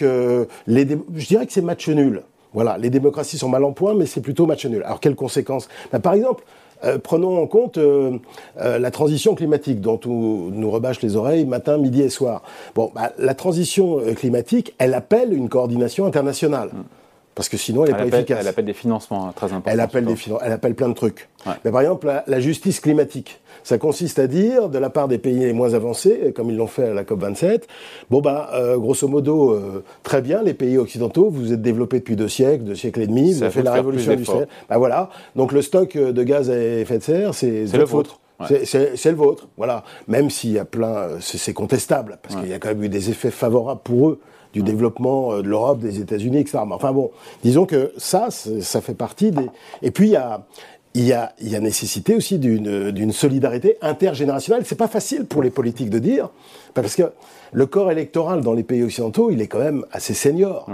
les 0.67 0.87
je 1.15 1.27
dirais 1.27 1.45
que 1.45 1.51
c'est 1.51 1.61
match 1.61 1.89
nul. 1.89 2.23
Voilà, 2.53 2.77
les 2.77 2.89
démocraties 2.89 3.37
sont 3.37 3.49
mal 3.49 3.63
en 3.63 3.73
point, 3.73 3.93
mais 3.93 4.05
c'est 4.05 4.21
plutôt 4.21 4.45
match 4.45 4.65
nul. 4.65 4.83
Alors 4.83 4.99
quelles 4.99 5.15
conséquences? 5.15 5.69
Ben, 5.91 5.99
Par 5.99 6.13
exemple, 6.13 6.43
euh, 6.83 6.97
prenons 6.97 7.41
en 7.41 7.47
compte 7.47 7.77
euh, 7.77 8.17
euh, 8.59 8.79
la 8.79 8.91
transition 8.91 9.35
climatique 9.35 9.81
dont 9.81 9.99
on 10.05 10.49
nous 10.51 10.71
rebâche 10.71 11.01
les 11.01 11.15
oreilles 11.15 11.45
matin, 11.45 11.77
midi 11.77 12.01
et 12.01 12.09
soir. 12.09 12.41
Bon, 12.75 12.91
bah, 12.95 13.11
la 13.17 13.33
transition 13.33 13.99
climatique, 14.15 14.73
elle 14.77 14.93
appelle 14.93 15.33
une 15.33 15.49
coordination 15.49 16.05
internationale. 16.05 16.69
Mm. 16.73 16.98
Parce 17.35 17.47
que 17.47 17.57
sinon, 17.57 17.85
elle 17.85 17.91
n'est 17.91 17.97
pas 17.97 18.17
efficace. 18.17 18.39
Elle 18.41 18.47
appelle 18.47 18.65
des 18.65 18.73
financements 18.73 19.27
hein, 19.27 19.33
très 19.33 19.47
importants. 19.47 19.71
Elle 19.71 19.79
appelle, 19.79 20.05
des 20.05 20.15
elle 20.41 20.51
appelle 20.51 20.75
plein 20.75 20.89
de 20.89 20.93
trucs. 20.93 21.29
Mais 21.63 21.71
par 21.71 21.81
exemple, 21.81 22.11
la, 22.27 22.39
justice 22.39 22.81
climatique, 22.81 23.39
ça 23.63 23.77
consiste 23.77 24.19
à 24.19 24.27
dire, 24.27 24.67
de 24.67 24.77
la 24.77 24.89
part 24.89 25.07
des 25.07 25.19
pays 25.19 25.39
les 25.39 25.53
moins 25.53 25.73
avancés, 25.73 26.33
comme 26.35 26.49
ils 26.49 26.57
l'ont 26.57 26.67
fait 26.67 26.89
à 26.89 26.93
la 26.93 27.03
COP27, 27.03 27.61
bon, 28.09 28.19
bah, 28.19 28.51
grosso 28.75 29.07
modo, 29.07 29.51
euh, 29.51 29.83
très 30.03 30.21
bien, 30.21 30.43
les 30.43 30.53
pays 30.53 30.77
occidentaux, 30.77 31.29
vous 31.29 31.53
êtes 31.53 31.61
développés 31.61 31.99
depuis 31.99 32.15
deux 32.15 32.27
siècles, 32.27 32.65
deux 32.65 32.75
siècles 32.75 33.01
et 33.01 33.07
demi, 33.07 33.33
vous 33.33 33.43
avez 33.43 33.51
fait 33.51 33.63
la 33.63 33.73
révolution 33.73 34.11
industrielle. 34.11 34.47
Bah 34.69 34.77
voilà. 34.77 35.09
Donc 35.35 35.51
le 35.51 35.61
stock 35.61 35.95
de 35.97 36.23
gaz 36.23 36.49
à 36.49 36.57
effet 36.57 36.97
de 36.97 37.03
serre, 37.03 37.33
c'est 37.33 37.65
le 37.65 37.83
vôtre. 37.85 38.19
C'est 38.47 39.05
le 39.05 39.15
vôtre, 39.15 39.47
voilà. 39.57 39.83
Même 40.07 40.29
s'il 40.29 40.51
y 40.51 40.59
a 40.59 40.65
plein, 40.65 41.07
c'est 41.21 41.53
contestable, 41.53 42.19
parce 42.21 42.35
qu'il 42.35 42.49
y 42.49 42.53
a 42.53 42.59
quand 42.59 42.69
même 42.69 42.83
eu 42.83 42.89
des 42.89 43.09
effets 43.09 43.31
favorables 43.31 43.81
pour 43.83 44.09
eux 44.09 44.19
du 44.53 44.61
développement 44.61 45.33
euh, 45.33 45.41
de 45.41 45.47
l'Europe, 45.47 45.79
des 45.79 45.99
États-Unis, 45.99 46.39
etc. 46.39 46.59
Enfin 46.71 46.91
bon, 46.91 47.11
disons 47.43 47.65
que 47.65 47.93
ça, 47.97 48.29
ça 48.31 48.81
fait 48.81 48.93
partie 48.93 49.31
des. 49.31 49.47
Et 49.81 49.91
puis 49.91 50.07
il 50.07 50.11
y 50.11 50.15
a, 50.15 50.45
il 50.93 51.05
y 51.05 51.13
a, 51.13 51.33
il 51.39 51.49
y 51.49 51.55
a 51.55 51.59
nécessité 51.59 52.15
aussi 52.15 52.39
d'une 52.39 53.11
solidarité 53.11 53.77
intergénérationnelle. 53.81 54.63
C'est 54.65 54.75
pas 54.75 54.87
facile 54.87 55.25
pour 55.25 55.43
les 55.43 55.51
politiques 55.51 55.89
de 55.89 55.99
dire, 55.99 56.29
parce 56.73 56.95
que 56.95 57.11
le 57.51 57.65
corps 57.65 57.91
électoral 57.91 58.41
dans 58.41 58.53
les 58.53 58.63
pays 58.63 58.83
occidentaux, 58.83 59.31
il 59.31 59.41
est 59.41 59.47
quand 59.47 59.59
même 59.59 59.85
assez 59.91 60.13
senior. 60.13 60.67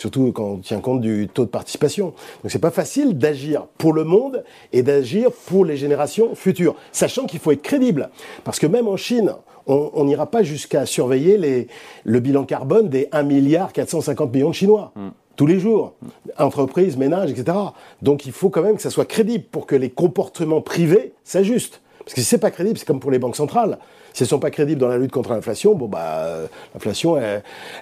Surtout 0.00 0.32
quand 0.32 0.44
on 0.44 0.56
tient 0.56 0.80
compte 0.80 1.02
du 1.02 1.28
taux 1.28 1.44
de 1.44 1.50
participation. 1.50 2.14
Donc 2.42 2.50
c'est 2.50 2.58
pas 2.58 2.70
facile 2.70 3.18
d'agir 3.18 3.66
pour 3.76 3.92
le 3.92 4.02
monde 4.02 4.44
et 4.72 4.82
d'agir 4.82 5.30
pour 5.30 5.66
les 5.66 5.76
générations 5.76 6.34
futures, 6.34 6.74
sachant 6.90 7.26
qu'il 7.26 7.38
faut 7.38 7.52
être 7.52 7.60
crédible. 7.60 8.08
Parce 8.42 8.58
que 8.58 8.66
même 8.66 8.88
en 8.88 8.96
Chine, 8.96 9.34
on 9.66 10.04
n'ira 10.04 10.24
pas 10.24 10.42
jusqu'à 10.42 10.86
surveiller 10.86 11.36
les, 11.36 11.68
le 12.04 12.18
bilan 12.18 12.44
carbone 12.44 12.88
des 12.88 13.08
1 13.12 13.24
milliard 13.24 13.74
450 13.74 14.32
millions 14.32 14.48
de 14.48 14.54
Chinois. 14.54 14.92
Mm. 14.96 15.08
Tous 15.36 15.46
les 15.46 15.60
jours, 15.60 15.92
entreprises, 16.38 16.96
ménages, 16.96 17.30
etc. 17.30 17.58
Donc 18.00 18.24
il 18.24 18.32
faut 18.32 18.48
quand 18.48 18.62
même 18.62 18.76
que 18.76 18.82
ça 18.82 18.88
soit 18.88 19.04
crédible 19.04 19.44
pour 19.52 19.66
que 19.66 19.76
les 19.76 19.90
comportements 19.90 20.62
privés 20.62 21.12
s'ajustent. 21.24 21.82
Parce 22.00 22.14
que 22.14 22.20
si 22.20 22.26
c'est 22.26 22.38
pas 22.38 22.50
crédible, 22.50 22.78
c'est 22.78 22.86
comme 22.86 23.00
pour 23.00 23.10
les 23.10 23.18
banques 23.18 23.36
centrales. 23.36 23.78
Si 24.12 24.24
elles 24.24 24.28
sont 24.28 24.40
pas 24.40 24.50
crédibles 24.50 24.80
dans 24.80 24.88
la 24.88 24.98
lutte 24.98 25.12
contre 25.12 25.30
l'inflation, 25.30 25.74
bon 25.74 25.86
bah 25.86 26.26
l'inflation 26.74 27.16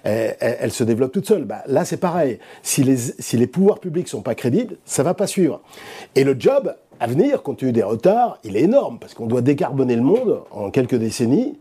elle, 0.04 0.72
se 0.72 0.84
développe 0.84 1.12
toute 1.12 1.26
seule. 1.26 1.44
Bah, 1.44 1.62
là 1.66 1.84
c'est 1.86 1.96
pareil. 1.96 2.38
Si 2.62 2.82
les, 2.82 2.96
si 2.96 3.38
les 3.38 3.46
pouvoirs 3.46 3.78
publics 3.78 4.08
sont 4.08 4.20
pas 4.20 4.34
crédibles, 4.34 4.76
ça 4.84 5.02
va 5.02 5.14
pas 5.14 5.26
suivre. 5.26 5.62
Et 6.14 6.24
le 6.24 6.36
job 6.38 6.74
à 7.00 7.06
venir, 7.06 7.42
compte 7.42 7.58
tenu 7.58 7.72
des 7.72 7.82
retards, 7.82 8.38
il 8.44 8.56
est 8.56 8.62
énorme 8.62 8.98
parce 8.98 9.14
qu'on 9.14 9.26
doit 9.26 9.40
décarboner 9.40 9.94
le 9.94 10.02
monde 10.02 10.42
en 10.50 10.70
quelques 10.70 10.96
décennies 10.96 11.56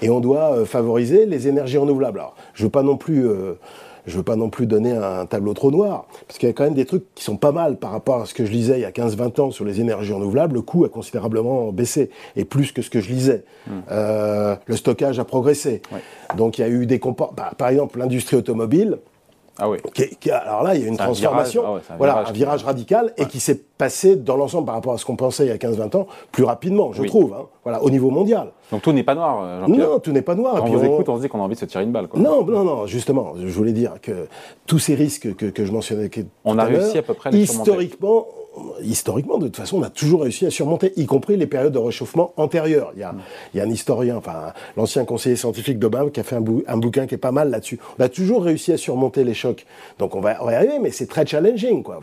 et 0.00 0.10
on 0.10 0.20
doit 0.20 0.54
euh, 0.54 0.64
favoriser 0.64 1.26
les 1.26 1.48
énergies 1.48 1.76
renouvelables. 1.76 2.20
Alors, 2.20 2.34
je 2.54 2.64
veux 2.64 2.70
pas 2.70 2.82
non 2.82 2.96
plus 2.96 3.26
euh, 3.26 3.58
je 4.08 4.16
veux 4.16 4.22
pas 4.22 4.36
non 4.36 4.50
plus 4.50 4.66
donner 4.66 4.92
un 4.92 5.26
tableau 5.26 5.54
trop 5.54 5.70
noir, 5.70 6.06
parce 6.26 6.38
qu'il 6.38 6.48
y 6.48 6.50
a 6.50 6.52
quand 6.52 6.64
même 6.64 6.74
des 6.74 6.84
trucs 6.84 7.04
qui 7.14 7.24
sont 7.24 7.36
pas 7.36 7.52
mal 7.52 7.76
par 7.76 7.92
rapport 7.92 8.22
à 8.22 8.26
ce 8.26 8.34
que 8.34 8.44
je 8.44 8.50
lisais 8.50 8.78
il 8.78 8.82
y 8.82 8.84
a 8.84 8.90
15-20 8.90 9.40
ans 9.40 9.50
sur 9.50 9.64
les 9.64 9.80
énergies 9.80 10.12
renouvelables. 10.12 10.54
Le 10.54 10.62
coût 10.62 10.84
a 10.84 10.88
considérablement 10.88 11.72
baissé, 11.72 12.10
et 12.36 12.44
plus 12.44 12.72
que 12.72 12.82
ce 12.82 12.90
que 12.90 13.00
je 13.00 13.08
lisais. 13.08 13.44
Hmm. 13.66 13.80
Euh, 13.90 14.56
le 14.66 14.76
stockage 14.76 15.18
a 15.18 15.24
progressé. 15.24 15.82
Donc 16.36 16.58
il 16.58 16.62
y 16.62 16.64
a 16.64 16.68
eu 16.68 16.86
des 16.86 16.98
comportements. 16.98 17.36
Bah, 17.36 17.52
par 17.56 17.68
exemple, 17.68 17.98
l'industrie 17.98 18.36
automobile, 18.36 18.98
ah 19.58 19.68
oui. 19.68 19.78
alors 20.30 20.62
là, 20.62 20.74
il 20.76 20.82
y 20.82 20.84
a 20.84 20.88
une 20.88 20.96
transformation, 20.96 21.62
ah 21.66 21.92
un 21.94 21.96
voilà, 21.96 22.24
un 22.28 22.32
virage 22.32 22.62
radical, 22.62 23.12
et 23.16 23.26
qui 23.26 23.40
s'est 23.40 23.60
passé 23.76 24.14
dans 24.14 24.36
l'ensemble 24.36 24.66
par 24.66 24.76
rapport 24.76 24.92
à 24.92 24.98
ce 24.98 25.04
qu'on 25.04 25.16
pensait 25.16 25.46
il 25.46 25.48
y 25.48 25.52
a 25.52 25.56
15-20 25.56 25.96
ans, 25.96 26.06
plus 26.30 26.44
rapidement, 26.44 26.92
je 26.92 27.02
trouve, 27.02 27.34
hein, 27.34 27.46
voilà, 27.64 27.82
au 27.82 27.90
niveau 27.90 28.10
mondial. 28.10 28.52
Donc 28.70 28.82
tout 28.82 28.92
n'est 28.92 29.02
pas 29.02 29.14
noir, 29.14 29.40
euh, 29.42 29.66
Non, 29.66 29.98
tout 29.98 30.12
n'est 30.12 30.22
pas 30.22 30.34
noir. 30.36 30.56
Quand 30.56 30.66
on 30.66 30.76
vous 30.76 30.84
écoute, 30.84 31.08
on 31.08 31.16
se 31.16 31.22
dit 31.22 31.28
qu'on 31.28 31.40
a 31.40 31.42
envie 31.42 31.54
de 31.54 31.60
se 31.60 31.64
tirer 31.64 31.84
une 31.84 31.92
balle. 31.92 32.06
Quoi. 32.06 32.20
Non, 32.20 32.44
non, 32.44 32.62
non, 32.62 32.86
justement, 32.86 33.34
je 33.36 33.46
voulais 33.48 33.72
dire 33.72 33.94
que 34.00 34.28
tous 34.66 34.78
ces 34.78 34.94
risques 34.94 35.34
que, 35.34 35.46
que 35.46 35.64
je 35.64 35.72
mentionnais 35.72 36.08
on 36.44 36.58
a 36.58 36.64
réussi 36.64 36.98
à 36.98 37.02
peu 37.02 37.14
près 37.14 37.30
historiquement, 37.30 38.26
historiquement, 38.82 39.38
de 39.38 39.46
toute 39.46 39.56
façon, 39.56 39.78
on 39.78 39.82
a 39.82 39.90
toujours 39.90 40.22
réussi 40.22 40.46
à 40.46 40.50
surmonter, 40.50 40.92
y 40.96 41.06
compris 41.06 41.36
les 41.36 41.46
périodes 41.46 41.72
de 41.72 41.78
réchauffement 41.78 42.32
antérieures. 42.36 42.92
Il 42.94 43.00
y 43.00 43.02
a, 43.02 43.14
il 43.54 43.58
y 43.58 43.60
a 43.60 43.64
un 43.64 43.70
historien, 43.70 44.16
enfin, 44.16 44.52
l'ancien 44.76 45.04
conseiller 45.04 45.36
scientifique 45.36 45.78
d'Obama 45.78 46.10
qui 46.10 46.20
a 46.20 46.22
fait 46.22 46.36
un, 46.36 46.44
un, 46.66 46.76
bouquin 46.76 47.06
qui 47.06 47.14
est 47.14 47.18
pas 47.18 47.32
mal 47.32 47.50
là-dessus. 47.50 47.78
On 47.98 48.02
a 48.02 48.08
toujours 48.08 48.42
réussi 48.44 48.72
à 48.72 48.76
surmonter 48.76 49.24
les 49.24 49.34
chocs. 49.34 49.66
Donc 49.98 50.14
on 50.14 50.20
va, 50.20 50.38
on 50.40 50.46
va 50.46 50.52
y 50.52 50.54
arriver, 50.56 50.78
mais 50.80 50.90
c'est 50.90 51.06
très 51.06 51.26
challenging, 51.26 51.82
quoi. 51.82 52.00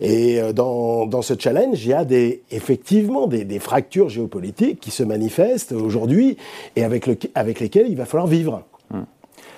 Et 0.00 0.40
euh, 0.40 0.52
dans, 0.52 1.06
dans 1.06 1.22
ce 1.22 1.34
challenge, 1.38 1.84
il 1.84 1.90
y 1.90 1.94
a 1.94 2.04
des, 2.04 2.42
effectivement 2.50 3.26
des, 3.26 3.44
des 3.44 3.58
fractures 3.58 4.08
géopolitiques 4.08 4.80
qui 4.80 4.90
se 4.90 5.02
manifestent 5.02 5.72
aujourd'hui 5.72 6.36
et 6.76 6.84
avec, 6.84 7.06
le, 7.06 7.16
avec 7.34 7.60
lesquelles 7.60 7.88
il 7.88 7.96
va 7.96 8.04
falloir 8.04 8.26
vivre. 8.26 8.62
Hmm. 8.90 9.02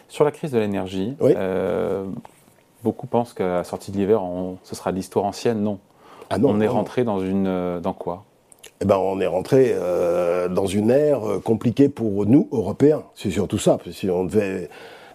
Sur 0.08 0.24
la 0.24 0.30
crise 0.30 0.50
de 0.50 0.58
l'énergie, 0.58 1.16
euh, 1.22 2.04
beaucoup 2.82 3.06
pensent 3.06 3.32
qu'à 3.32 3.46
la 3.46 3.64
sortie 3.64 3.92
de 3.92 3.96
l'hiver, 3.96 4.22
ce 4.62 4.74
sera 4.74 4.90
l'histoire 4.90 5.24
ancienne. 5.24 5.62
Non. 5.62 5.78
Ah 6.32 6.38
non 6.38 6.50
on 6.50 6.60
est 6.60 6.68
rentré 6.68 7.04
dans 7.04 7.20
une 7.20 7.46
euh, 7.46 7.80
dans 7.80 7.92
quoi? 7.92 8.24
Eh 8.80 8.84
ben, 8.84 8.96
on 8.96 9.20
est 9.20 9.26
rentré 9.26 9.72
euh, 9.74 10.48
dans 10.48 10.66
une 10.66 10.90
ère 10.90 11.20
compliquée 11.44 11.88
pour 11.88 12.26
nous, 12.26 12.48
Européens. 12.50 13.04
C'est 13.14 13.30
surtout 13.30 13.58
ça. 13.58 13.78
Si 13.92 14.10
on 14.10 14.24
devait 14.24 14.70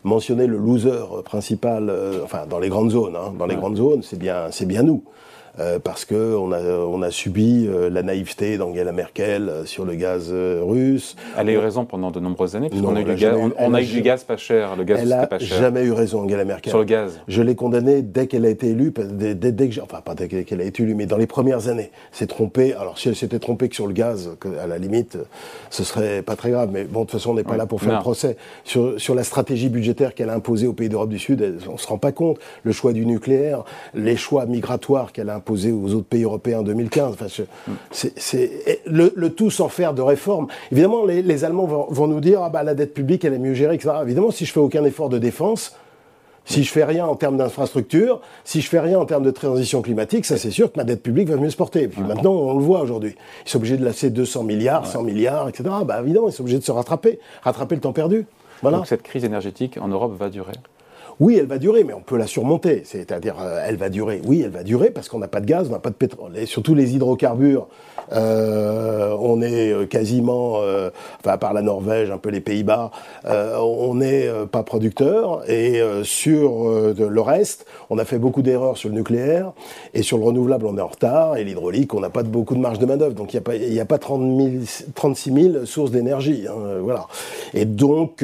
mentionner 0.05 0.47
le 0.47 0.57
loser 0.57 1.24
principal, 1.25 1.91
enfin 2.24 2.45
dans 2.47 2.59
les 2.59 2.69
grandes 2.69 2.91
zones, 2.91 3.17
hein, 3.17 3.33
dans 3.38 3.45
les 3.45 3.55
grandes 3.55 3.75
zones, 3.75 4.03
c'est 4.03 4.17
bien, 4.17 4.51
c'est 4.51 4.65
bien 4.65 4.83
nous. 4.83 5.03
Euh, 5.60 5.80
parce 5.80 6.06
que 6.06 6.36
on 6.36 6.52
a, 6.52 6.62
on 6.62 7.02
a 7.02 7.10
subi 7.10 7.68
euh, 7.68 7.90
la 7.90 8.04
naïveté 8.04 8.58
d'Angela 8.58 8.92
Merkel 8.92 9.50
euh, 9.50 9.66
sur 9.66 9.86
le 9.86 9.96
gaz 9.96 10.32
russe. 10.32 11.16
Elle 11.38 11.50
a 11.50 11.52
eu 11.52 11.58
raison 11.58 11.86
pendant 11.86 12.12
de 12.12 12.20
nombreuses 12.20 12.56
années, 12.56 12.70
puisqu'on 12.70 12.96
a, 12.96 13.02
eu, 13.02 13.16
gaz, 13.16 13.36
on, 13.58 13.74
a 13.74 13.82
eu 13.82 13.86
du 13.86 14.02
gaz 14.02 14.24
pas 14.24 14.38
cher, 14.38 14.76
le 14.76 14.84
gaz 14.84 15.00
elle 15.02 15.14
a 15.14 15.26
pas 15.26 15.40
cher. 15.40 15.58
jamais 15.58 15.84
eu 15.84 15.92
raison, 15.92 16.22
Angela 16.22 16.46
Merkel. 16.46 16.70
Sur 16.70 16.80
le 16.80 16.86
gaz. 16.86 17.20
Je 17.28 17.42
l'ai 17.42 17.56
condamnée 17.56 18.04
dès 18.04 18.28
qu'elle 18.28 18.46
a 18.46 18.50
été 18.50 18.68
élue, 18.68 18.94
dès, 18.96 19.34
dès, 19.34 19.70
que, 19.70 19.82
enfin 19.82 20.02
pas 20.02 20.14
dès 20.14 20.28
qu'elle 20.28 20.62
a 20.62 20.64
été 20.64 20.84
élue, 20.84 20.94
mais 20.94 21.08
dans 21.08 21.18
les 21.18 21.28
premières 21.28 21.68
années. 21.70 21.92
C'est 22.12 22.28
trompée. 22.28 22.74
Alors 22.74 23.00
si 23.00 23.10
elle 23.10 23.16
s'était 23.16 23.40
trompée 23.40 23.68
que 23.70 23.76
sur 23.76 23.88
le 23.88 23.94
gaz, 23.94 24.38
que, 24.40 24.50
à 24.60 24.68
la 24.68 24.78
limite, 24.78 25.18
ce 25.72 25.84
serait 25.84 26.22
pas 26.22 26.36
très 26.36 26.52
grave. 26.52 26.70
Mais 26.72 26.84
bon, 26.84 27.02
de 27.02 27.06
toute 27.06 27.14
façon, 27.14 27.32
on 27.32 27.36
n'est 27.36 27.44
pas 27.44 27.58
là 27.58 27.66
pour 27.66 27.82
faire 27.82 27.96
un 27.96 28.02
procès. 28.02 28.38
Sur, 28.64 29.00
sur 29.02 29.16
la 29.16 29.24
stratégie 29.24 29.70
budgétaire 29.70 30.14
qu'elle 30.14 30.30
a 30.30 30.36
imposée 30.36 30.68
aux 30.68 30.74
pays 30.74 30.90
d'Europe 30.90 31.10
du 31.10 31.20
Sud, 31.20 31.58
on 31.68 31.78
se 31.78 31.88
rend 31.88 31.98
pas 31.98 32.12
compte. 32.12 32.38
Le 32.64 32.72
choix 32.72 32.94
du 32.94 33.08
nucléaire, 33.08 33.64
les 33.96 34.18
choix 34.18 34.46
migratoires 34.46 35.12
qu'elle 35.12 35.30
a 35.30 35.36
imposés 35.36 35.47
aux 35.50 35.94
autres 35.94 36.08
pays 36.08 36.24
européen 36.24 36.60
en 36.60 36.63
2015. 36.63 37.13
Enfin, 37.13 37.44
c'est 37.92 38.82
le, 38.86 39.13
le, 39.16 39.30
tout 39.30 39.51
sans 39.51 39.70
faire 39.70 39.94
de 39.94 40.01
réforme. 40.01 40.48
Évidemment, 40.72 41.06
les, 41.06 41.22
les 41.22 41.44
Allemands 41.44 41.66
vont, 41.66 41.88
vont, 41.89 42.08
nous 42.08 42.20
dire 42.20 42.42
ah 42.44 42.50
bah, 42.50 42.63
la 42.63 42.75
dette 42.75 42.94
publique, 42.94 43.25
elle 43.25 43.34
est 43.34 43.39
mieux 43.39 43.54
gérée, 43.54 43.75
etc. 43.75 43.96
Évidemment, 44.04 44.32
si 44.32 44.46
je 44.46 44.51
fais 44.51 44.60
aucun 44.60 44.84
effort 44.84 45.10
de 45.10 45.18
défense, 45.18 45.75
si 46.48 46.63
je 46.63 46.72
fais 46.72 46.86
rien 46.86 47.06
en 47.06 47.16
termes 47.16 47.38
d'infrastructure, 47.38 48.22
si 48.46 48.62
je 48.62 48.70
fais 48.70 48.80
rien 48.80 48.98
en 49.00 49.06
termes 49.06 49.24
de 49.24 49.32
transition 49.32 49.82
climatique, 49.82 50.25
ça 50.25 50.38
c'est 50.38 50.51
sûr 50.51 50.72
que 50.72 50.77
ma 50.77 50.86
dette 50.86 51.04
publique 51.04 51.27
va 51.27 51.36
mieux 51.36 51.50
se 51.50 51.58
porter. 51.58 51.88
puis 51.88 52.01
maintenant, 52.01 52.32
on 52.32 52.58
le 52.58 52.63
voit 52.63 52.80
aujourd'hui. 52.80 53.16
Ils 53.46 53.50
sont 53.50 53.58
obligés 53.58 53.77
de 53.77 53.84
lasser 53.84 54.10
200 54.10 54.44
milliards, 54.44 54.88
100 54.88 55.04
milliards, 55.04 55.50
etc. 55.50 55.70
Bah 55.86 56.00
évidemment, 56.01 56.30
ils 56.30 56.34
sont 56.34 56.44
obligés 56.44 56.60
de 56.60 56.63
se 56.63 56.72
rattraper, 56.72 57.20
rattraper 57.44 57.75
le 57.75 57.82
temps 57.82 57.94
perdu. 57.94 58.25
Voilà. 58.62 58.77
Donc 58.77 58.88
cette 58.88 59.04
crise 59.04 59.25
énergétique 59.25 59.77
en 59.80 59.89
Europe 59.89 60.18
va 60.18 60.30
durer? 60.30 60.54
Oui, 61.19 61.38
elle 61.39 61.47
va 61.47 61.57
durer, 61.57 61.83
mais 61.83 61.93
on 61.93 62.01
peut 62.01 62.17
la 62.17 62.27
surmonter. 62.27 62.83
C'est-à-dire, 62.86 63.36
euh, 63.41 63.63
elle 63.65 63.77
va 63.77 63.89
durer. 63.89 64.21
Oui, 64.25 64.41
elle 64.43 64.51
va 64.51 64.63
durer 64.63 64.91
parce 64.91 65.09
qu'on 65.09 65.19
n'a 65.19 65.27
pas 65.27 65.41
de 65.41 65.45
gaz, 65.45 65.67
on 65.69 65.71
n'a 65.71 65.79
pas 65.79 65.89
de 65.89 65.95
pétrole. 65.95 66.38
Et 66.38 66.45
surtout 66.45 66.75
les 66.75 66.95
hydrocarbures, 66.95 67.67
euh, 68.13 69.15
on 69.19 69.41
est 69.41 69.71
euh, 69.71 69.86
quasiment, 69.86 70.62
euh, 70.62 70.89
enfin, 71.19 71.31
à 71.31 71.38
part 71.38 71.53
la 71.53 71.62
Norvège, 71.62 72.09
un 72.09 72.17
peu 72.17 72.29
les 72.29 72.41
Pays-Bas, 72.41 72.91
on 73.25 73.95
n'est 73.95 74.29
pas 74.51 74.63
producteur. 74.63 75.50
Et 75.50 75.81
sur 76.03 76.69
le 76.69 77.21
reste, 77.21 77.65
on 77.89 77.97
a 77.97 78.05
fait 78.05 78.19
beaucoup 78.19 78.41
d'erreurs 78.41 78.77
sur 78.77 78.89
le 78.89 78.95
nucléaire. 78.95 79.51
Et 79.93 80.01
sur 80.01 80.17
le 80.17 80.24
renouvelable, 80.24 80.65
on 80.65 80.77
est 80.77 80.81
en 80.81 80.88
retard. 80.88 81.38
Et 81.38 81.43
l'hydraulique, 81.43 81.93
on 81.93 82.00
n'a 82.00 82.09
pas 82.09 82.24
beaucoup 82.24 82.55
de 82.55 82.59
marge 82.59 82.79
de 82.79 82.86
main-d'œuvre. 82.86 83.13
Donc, 83.13 83.33
il 83.33 83.36
n'y 83.36 83.39
a 83.39 83.41
pas, 83.41 83.55
il 83.55 83.79
a 83.79 83.86
pas 83.86 83.97
30 83.97 84.21
000, 84.21 84.51
36 84.95 85.33
000 85.33 85.65
sources 85.65 85.91
d'énergie. 85.91 86.45
Hein, 86.47 86.79
voilà. 86.81 87.07
Et 87.53 87.65
donc, 87.65 88.24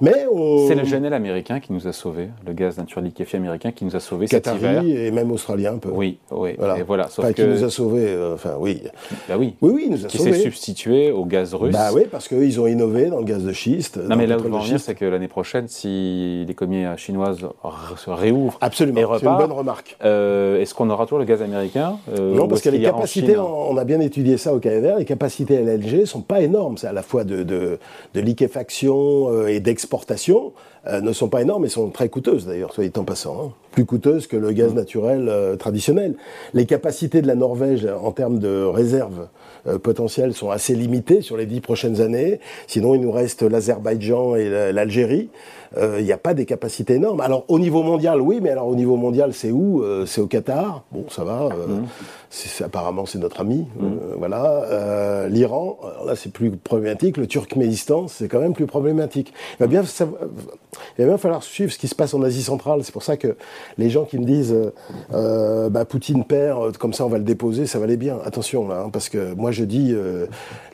mais 0.00 0.26
on. 0.30 0.66
C'est 0.68 0.74
le 0.74 0.84
Genel 0.84 1.12
américain 1.12 1.60
qui 1.60 1.72
nous 1.72 1.86
a 1.86 1.92
le 2.46 2.52
gaz 2.52 2.78
naturel 2.78 3.06
liquéfié 3.06 3.38
américain 3.38 3.72
qui 3.72 3.84
nous 3.84 3.96
a 3.96 4.00
sauvés 4.00 4.26
cet 4.26 4.46
hiver. 4.46 4.82
et 4.84 5.10
même 5.10 5.30
australien 5.30 5.74
un 5.74 5.78
peu. 5.78 5.90
Oui, 5.90 6.18
oui. 6.30 6.54
Voilà. 6.58 6.78
Et 6.78 6.82
voilà. 6.82 7.08
Sauf 7.08 7.26
que... 7.28 7.32
qui 7.32 7.44
nous 7.44 7.64
a 7.64 7.70
sauvés, 7.70 8.16
enfin 8.34 8.54
oui. 8.58 8.82
Bah 9.28 9.36
oui. 9.38 9.54
Oui, 9.60 9.72
oui, 9.74 9.82
il 9.86 9.90
nous 9.92 10.04
a 10.04 10.08
Qui 10.08 10.18
s'est 10.18 10.32
substitué 10.32 11.10
au 11.10 11.24
gaz 11.24 11.54
russe. 11.54 11.72
Bah 11.72 11.90
oui, 11.94 12.02
parce 12.10 12.28
qu'ils 12.28 12.60
ont 12.60 12.66
innové 12.66 13.06
dans 13.06 13.18
le 13.18 13.24
gaz 13.24 13.44
de 13.44 13.52
schiste. 13.52 13.96
Non, 13.96 14.16
mais 14.16 14.26
là 14.26 14.36
où 14.36 14.42
je 14.42 14.48
veux 14.48 14.54
en 14.54 14.60
venir, 14.60 14.80
c'est 14.80 14.94
que 14.94 15.04
l'année 15.04 15.28
prochaine, 15.28 15.68
si 15.68 16.44
l'économie 16.46 16.84
chinoise 16.96 17.38
se 17.96 18.10
réouvre 18.10 18.58
Absolument, 18.60 19.18
c'est 19.18 19.26
une 19.26 19.36
bonne 19.36 19.52
remarque. 19.52 19.96
Euh, 20.04 20.60
Est-ce 20.60 20.74
qu'on 20.74 20.90
aura 20.90 21.04
toujours 21.04 21.18
le 21.18 21.24
gaz 21.24 21.42
américain 21.42 21.98
euh, 22.16 22.34
Non, 22.34 22.48
parce 22.48 22.60
que 22.62 22.70
les 22.70 22.82
capacités, 22.82 23.36
on 23.38 23.76
a 23.76 23.84
bien 23.84 24.00
étudié 24.00 24.36
ça 24.36 24.54
au 24.54 24.58
KFR, 24.58 24.98
les 24.98 25.04
capacités 25.04 25.54
LNG 25.54 26.04
sont 26.04 26.20
pas 26.20 26.40
énormes. 26.40 26.76
C'est 26.78 26.86
à 26.86 26.92
la 26.92 27.02
fois 27.02 27.24
de, 27.24 27.42
de, 27.42 27.78
de 28.14 28.20
liquéfaction 28.20 29.30
euh, 29.30 29.46
et 29.48 29.60
d'exportation. 29.60 30.52
Euh, 30.88 31.00
ne 31.02 31.12
sont 31.12 31.28
pas 31.28 31.42
énormes 31.42 31.66
et 31.66 31.68
sont 31.68 31.90
très 31.90 32.08
coûteuses 32.08 32.46
d'ailleurs, 32.46 32.72
soit 32.72 32.84
dit 32.84 32.98
en 32.98 33.04
passant. 33.04 33.42
Hein. 33.42 33.52
Plus 33.72 33.84
coûteuses 33.84 34.26
que 34.26 34.36
le 34.36 34.52
gaz 34.52 34.72
mmh. 34.72 34.76
naturel 34.76 35.28
euh, 35.28 35.56
traditionnel. 35.56 36.14
Les 36.54 36.64
capacités 36.64 37.20
de 37.20 37.26
la 37.26 37.34
Norvège 37.34 37.86
en 37.86 38.10
termes 38.10 38.38
de 38.38 38.64
réserves 38.64 39.28
euh, 39.66 39.78
potentielles 39.78 40.32
sont 40.32 40.50
assez 40.50 40.74
limitées 40.74 41.20
sur 41.20 41.36
les 41.36 41.44
dix 41.44 41.60
prochaines 41.60 42.00
années. 42.00 42.40
Sinon, 42.66 42.94
il 42.94 43.02
nous 43.02 43.12
reste 43.12 43.42
l'Azerbaïdjan 43.42 44.34
et 44.36 44.72
l'Algérie 44.72 45.28
il 45.76 45.82
euh, 45.82 46.02
n'y 46.02 46.12
a 46.12 46.18
pas 46.18 46.34
des 46.34 46.46
capacités 46.46 46.94
énormes. 46.94 47.20
Alors 47.20 47.44
au 47.48 47.58
niveau 47.58 47.82
mondial, 47.82 48.20
oui, 48.20 48.38
mais 48.40 48.50
alors 48.50 48.68
au 48.68 48.74
niveau 48.74 48.96
mondial, 48.96 49.32
c'est 49.34 49.50
où 49.50 49.82
euh, 49.82 50.06
C'est 50.06 50.20
au 50.20 50.26
Qatar. 50.26 50.84
Bon, 50.92 51.04
ça 51.10 51.24
va. 51.24 51.48
Euh, 51.52 51.80
mmh. 51.80 52.64
apparemment, 52.64 53.06
c'est 53.06 53.18
notre 53.18 53.40
ami. 53.40 53.66
Mmh. 53.78 53.88
voilà. 54.16 55.28
L'Iran, 55.28 55.78
là, 56.06 56.16
c'est 56.16 56.32
plus 56.32 56.50
problématique. 56.50 57.16
Le 57.16 57.26
Turkménistan, 57.26 58.08
c'est 58.08 58.28
quand 58.28 58.40
même 58.40 58.54
plus 58.54 58.66
problématique. 58.66 59.32
Il 59.54 59.64
va 59.64 59.66
bien, 59.66 59.82
il 59.82 61.04
va 61.04 61.04
bien 61.04 61.18
falloir 61.18 61.42
suivre 61.42 61.72
ce 61.72 61.78
qui 61.78 61.88
se 61.88 61.94
passe 61.94 62.14
en 62.14 62.22
Asie 62.22 62.42
centrale. 62.42 62.80
C'est 62.82 62.92
pour 62.92 63.02
ça 63.02 63.16
que 63.16 63.36
les 63.76 63.90
gens 63.90 64.04
qui 64.04 64.18
me 64.18 64.24
disent, 64.24 64.56
bah, 65.10 65.84
Poutine 65.84 66.24
perd, 66.24 66.76
comme 66.78 66.92
ça, 66.92 67.04
on 67.04 67.08
va 67.08 67.18
le 67.18 67.24
déposer, 67.24 67.66
ça 67.66 67.78
va 67.78 67.84
aller 67.84 67.96
bien. 67.96 68.18
Attention 68.24 68.68
là, 68.68 68.84
hein, 68.86 68.90
parce 68.90 69.08
que 69.08 69.34
moi, 69.34 69.50
je 69.50 69.64
dis, 69.64 69.94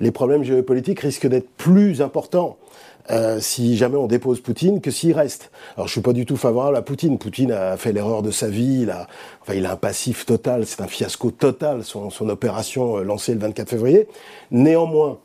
les 0.01 0.11
problèmes 0.11 0.45
géopolitiques 0.45 1.01
risquent 1.01 1.29
d'être 1.29 1.49
plus 1.57 2.01
importants 2.01 2.59
euh, 3.11 3.39
si 3.41 3.77
jamais 3.77 3.97
on 3.97 4.07
dépose 4.07 4.41
Poutine 4.41 4.81
que 4.81 4.91
s'il 4.91 5.13
reste? 5.13 5.51
Alors 5.77 5.87
je 5.87 5.93
suis 5.93 6.01
pas 6.01 6.13
du 6.13 6.25
tout 6.25 6.37
favorable 6.37 6.77
à 6.77 6.83
Poutine. 6.83 7.19
Poutine 7.19 7.53
a 7.53 7.77
fait 7.77 7.93
l'erreur 7.93 8.23
de 8.23 8.31
sa 8.31 8.49
vie. 8.49 8.81
Il 8.83 8.91
a, 8.91 9.07
enfin, 9.43 9.55
il 9.55 9.67
a 9.67 9.73
un 9.73 9.77
passif 9.77 10.25
total. 10.25 10.67
C'est 10.67 10.81
un 10.81 10.87
fiasco 10.87 11.31
total 11.31 11.85
son, 11.85 12.11
son 12.11 12.29
opération 12.29 12.99
euh, 12.99 13.03
lancée 13.03 13.35
le 13.35 13.41
24 13.41 13.69
février. 13.69 14.09
Néanmoins, 14.51 15.19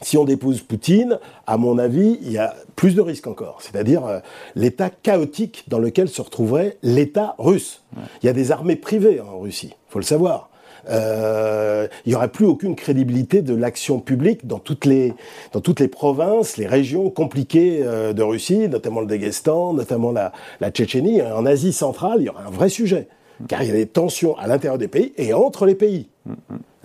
si 0.00 0.16
on 0.16 0.24
dépose 0.24 0.60
Poutine, 0.60 1.18
à 1.46 1.56
mon 1.56 1.78
avis, 1.78 2.18
il 2.22 2.32
y 2.32 2.38
a 2.38 2.54
plus 2.76 2.94
de 2.94 3.00
risques 3.00 3.26
encore. 3.26 3.60
C'est-à-dire 3.60 4.04
euh, 4.06 4.20
l'état 4.54 4.90
chaotique 4.90 5.64
dans 5.68 5.78
lequel 5.78 6.08
se 6.08 6.22
retrouverait 6.22 6.78
l'État 6.82 7.34
russe. 7.38 7.82
Il 8.22 8.26
y 8.26 8.28
a 8.28 8.32
des 8.32 8.50
armées 8.50 8.76
privées 8.76 9.20
en 9.20 9.38
Russie, 9.38 9.74
faut 9.88 9.98
le 9.98 10.04
savoir 10.04 10.50
euh, 10.90 11.86
il 12.04 12.10
n'y 12.10 12.14
aurait 12.14 12.28
plus 12.28 12.46
aucune 12.46 12.76
crédibilité 12.76 13.42
de 13.42 13.54
l'action 13.54 14.00
publique 14.00 14.46
dans 14.46 14.58
toutes 14.58 14.84
les 14.84 15.14
dans 15.52 15.60
toutes 15.60 15.80
les 15.80 15.88
provinces, 15.88 16.56
les 16.56 16.66
régions 16.66 17.10
compliquées 17.10 17.80
euh, 17.82 18.12
de 18.12 18.22
Russie, 18.22 18.68
notamment 18.68 19.00
le 19.00 19.06
Daghestan, 19.06 19.72
notamment 19.72 20.12
la, 20.12 20.32
Tchétchénie. 20.70 21.22
En 21.22 21.46
Asie 21.46 21.72
centrale, 21.72 22.18
il 22.20 22.24
y 22.24 22.28
aurait 22.28 22.44
un 22.46 22.50
vrai 22.50 22.68
sujet, 22.68 23.08
car 23.48 23.62
il 23.62 23.68
y 23.68 23.72
a 23.72 23.74
des 23.74 23.86
tensions 23.86 24.36
à 24.36 24.46
l'intérieur 24.46 24.78
des 24.78 24.88
pays 24.88 25.12
et 25.16 25.32
entre 25.32 25.66
les 25.66 25.74
pays. 25.74 26.08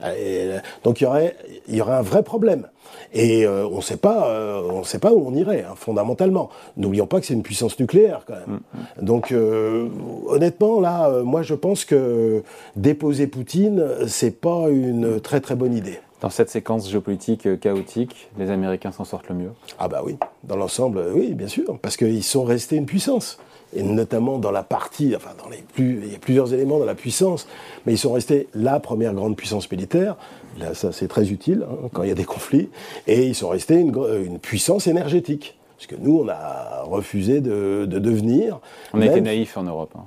Euh, 0.04 0.60
donc 0.84 1.02
il 1.02 1.04
y 1.04 1.08
aurait 1.08 1.36
il 1.68 1.76
y 1.76 1.82
aurait 1.82 1.94
un 1.94 2.02
vrai 2.02 2.24
problème. 2.24 2.68
Et 3.14 3.46
euh, 3.46 3.68
on 3.68 3.78
ne 3.78 3.82
sait 3.82 3.98
pas, 3.98 4.28
euh, 4.30 4.62
on 4.70 4.84
sait 4.84 5.00
pas 5.00 5.14
où 5.14 5.26
on 5.26 5.34
irait 5.34 5.66
hein, 5.68 5.74
fondamentalement. 5.76 6.50
N'oublions 6.78 7.08
pas 7.08 7.20
que 7.20 7.26
c'est 7.26 7.34
une 7.34 7.44
puissance 7.44 7.80
nucléaire 7.80 8.24
quand 8.28 8.34
même. 8.34 8.60
Mm, 8.74 9.02
mm. 9.02 9.06
Donc 9.06 9.32
euh, 9.32 9.88
honnêtement 10.28 10.80
là, 10.80 11.10
moi 11.24 11.42
je 11.42 11.56
pense 11.56 11.86
que 11.86 12.44
déposer 12.76 13.28
Poutine, 13.28 13.84
c'est 14.08 14.40
pas 14.40 14.70
une 14.70 15.20
très 15.20 15.42
très 15.42 15.56
bonne 15.56 15.74
idée. 15.74 16.00
Dans 16.22 16.30
cette 16.30 16.50
séquence 16.50 16.90
géopolitique 16.90 17.60
chaotique, 17.62 18.30
les 18.38 18.50
Américains 18.50 18.92
s'en 18.92 19.06
sortent 19.06 19.30
le 19.30 19.36
mieux? 19.36 19.52
Ah 19.80 19.88
bah 19.88 20.02
oui, 20.04 20.18
dans 20.44 20.58
l'ensemble, 20.58 21.02
oui, 21.14 21.34
bien 21.34 21.48
sûr, 21.48 21.80
parce 21.82 21.96
qu'ils 21.96 22.24
sont 22.24 22.44
restés 22.44 22.76
une 22.76 22.86
puissance 22.86 23.40
et 23.76 23.84
notamment 23.84 24.38
dans 24.40 24.52
la 24.52 24.64
partie, 24.64 25.16
enfin 25.16 25.32
dans 25.42 25.50
les 25.50 25.64
plus, 25.74 26.02
il 26.04 26.12
y 26.12 26.16
a 26.16 26.20
plusieurs 26.20 26.54
éléments 26.54 26.80
dans 26.80 26.86
la 26.86 26.96
puissance, 26.96 27.48
mais 27.86 27.94
ils 27.94 27.98
sont 27.98 28.14
restés 28.14 28.48
la 28.54 28.80
première 28.80 29.14
grande 29.14 29.36
puissance 29.36 29.70
militaire. 29.72 30.16
Là, 30.60 30.74
ça 30.74 30.92
c'est 30.92 31.08
très 31.08 31.30
utile 31.32 31.66
hein, 31.70 31.90
quand 31.94 32.04
il 32.04 32.10
y 32.10 32.12
a 32.12 32.16
des 32.16 32.26
conflits, 32.26 32.70
et 33.08 33.26
ils 33.26 33.36
sont 33.36 33.50
restés 33.50 33.76
une, 33.76 33.96
une 34.26 34.40
puissance 34.40 34.88
énergétique, 34.88 35.58
parce 35.78 35.88
que 35.88 35.96
nous 35.96 36.20
on 36.20 36.30
a 36.30 36.84
refusé 36.84 37.42
de, 37.42 37.86
de 37.86 38.00
devenir. 38.00 38.60
On 38.94 39.02
a 39.02 39.06
été 39.06 39.22
naïfs 39.22 39.58
en 39.58 39.64
Europe. 39.64 39.92
Hein. 39.96 40.06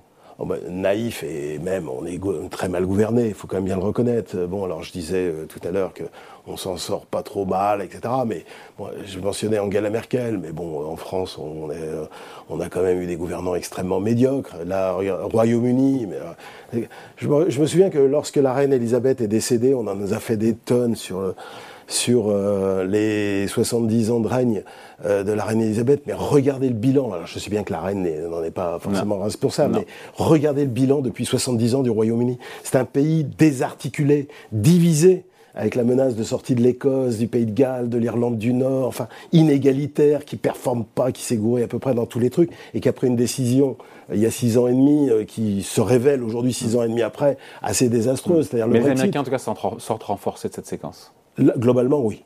Naïf 0.68 1.22
et 1.22 1.58
même 1.58 1.88
on 1.88 2.04
est 2.04 2.20
très 2.50 2.68
mal 2.68 2.86
gouverné, 2.86 3.28
il 3.28 3.34
faut 3.34 3.46
quand 3.46 3.56
même 3.56 3.64
bien 3.64 3.76
le 3.76 3.82
reconnaître. 3.82 4.36
Bon, 4.46 4.64
alors 4.64 4.82
je 4.82 4.92
disais 4.92 5.28
euh, 5.28 5.46
tout 5.46 5.60
à 5.66 5.70
l'heure 5.70 5.92
que 5.92 6.04
on 6.46 6.56
s'en 6.56 6.76
sort 6.76 7.06
pas 7.06 7.22
trop 7.22 7.44
mal, 7.44 7.82
etc. 7.82 8.00
Mais 8.26 8.44
je 9.06 9.20
mentionnais 9.20 9.60
Angela 9.60 9.90
Merkel, 9.90 10.38
mais 10.38 10.50
bon, 10.50 10.84
en 10.84 10.96
France, 10.96 11.38
euh, 11.38 12.04
on 12.48 12.60
a 12.60 12.68
quand 12.68 12.82
même 12.82 13.00
eu 13.00 13.06
des 13.06 13.16
gouvernants 13.16 13.54
extrêmement 13.54 14.00
médiocres. 14.00 14.56
Là, 14.66 14.96
Royaume-Uni, 15.32 16.08
je 17.16 17.28
me, 17.28 17.48
je 17.48 17.60
me, 17.60 17.66
souviens 17.66 17.90
que 17.90 17.98
lorsque 17.98 18.36
la 18.36 18.52
reine 18.52 18.72
Elisabeth 18.72 19.20
est 19.20 19.28
décédée, 19.28 19.74
on 19.74 19.86
en 19.86 19.94
nous 19.94 20.14
a 20.14 20.18
fait 20.18 20.36
des 20.36 20.54
tonnes 20.54 20.96
sur 20.96 21.34
sur 21.92 22.30
euh, 22.30 22.84
les 22.84 23.46
70 23.46 24.10
ans 24.10 24.20
de 24.20 24.28
règne 24.28 24.62
euh, 25.04 25.22
de 25.24 25.32
la 25.32 25.44
reine 25.44 25.60
Elisabeth, 25.60 26.02
mais 26.06 26.14
regardez 26.14 26.68
le 26.68 26.74
bilan. 26.74 27.12
Alors 27.12 27.26
je 27.26 27.38
sais 27.38 27.50
bien 27.50 27.64
que 27.64 27.72
la 27.72 27.80
reine 27.80 28.08
n'en 28.30 28.42
est 28.42 28.50
pas 28.50 28.78
forcément 28.78 29.18
responsable, 29.18 29.76
mais 29.76 29.86
regardez 30.14 30.62
le 30.62 30.70
bilan 30.70 31.00
depuis 31.00 31.26
70 31.26 31.74
ans 31.74 31.82
du 31.82 31.90
Royaume-Uni. 31.90 32.38
C'est 32.62 32.76
un 32.76 32.84
pays 32.84 33.24
désarticulé, 33.24 34.28
divisé 34.52 35.26
avec 35.54 35.74
la 35.74 35.84
menace 35.84 36.16
de 36.16 36.22
sortie 36.22 36.54
de 36.54 36.62
l'Écosse, 36.62 37.18
du 37.18 37.26
Pays 37.26 37.44
de 37.44 37.52
Galles, 37.52 37.90
de 37.90 37.98
l'Irlande 37.98 38.38
du 38.38 38.54
Nord, 38.54 38.88
enfin 38.88 39.06
inégalitaire, 39.32 40.24
qui 40.24 40.36
performe 40.36 40.86
pas, 40.86 41.12
qui 41.12 41.22
s'est 41.22 41.36
gouré 41.36 41.62
à 41.62 41.68
peu 41.68 41.78
près 41.78 41.92
dans 41.92 42.06
tous 42.06 42.18
les 42.18 42.30
trucs, 42.30 42.50
et 42.72 42.80
qui 42.80 42.88
a 42.88 42.94
pris 42.94 43.08
une 43.08 43.16
décision 43.16 43.76
euh, 44.08 44.14
il 44.14 44.20
y 44.22 44.24
a 44.24 44.30
six 44.30 44.56
ans 44.56 44.66
et 44.66 44.72
demi, 44.72 45.10
qui 45.26 45.62
se 45.62 45.82
révèle 45.82 46.22
aujourd'hui 46.22 46.54
six 46.54 46.74
ans 46.74 46.82
et 46.84 46.88
demi 46.88 47.02
après, 47.02 47.36
assez 47.60 47.90
désastreuse. 47.90 48.50
Mais 48.50 48.66
les 48.66 48.88
Américains 48.88 49.20
en 49.20 49.24
tout 49.24 49.30
cas 49.30 49.38
sortent 49.38 50.02
renforcés 50.04 50.48
de 50.48 50.54
cette 50.54 50.66
séquence. 50.66 51.12
Globalement, 51.38 52.00
oui. 52.00 52.24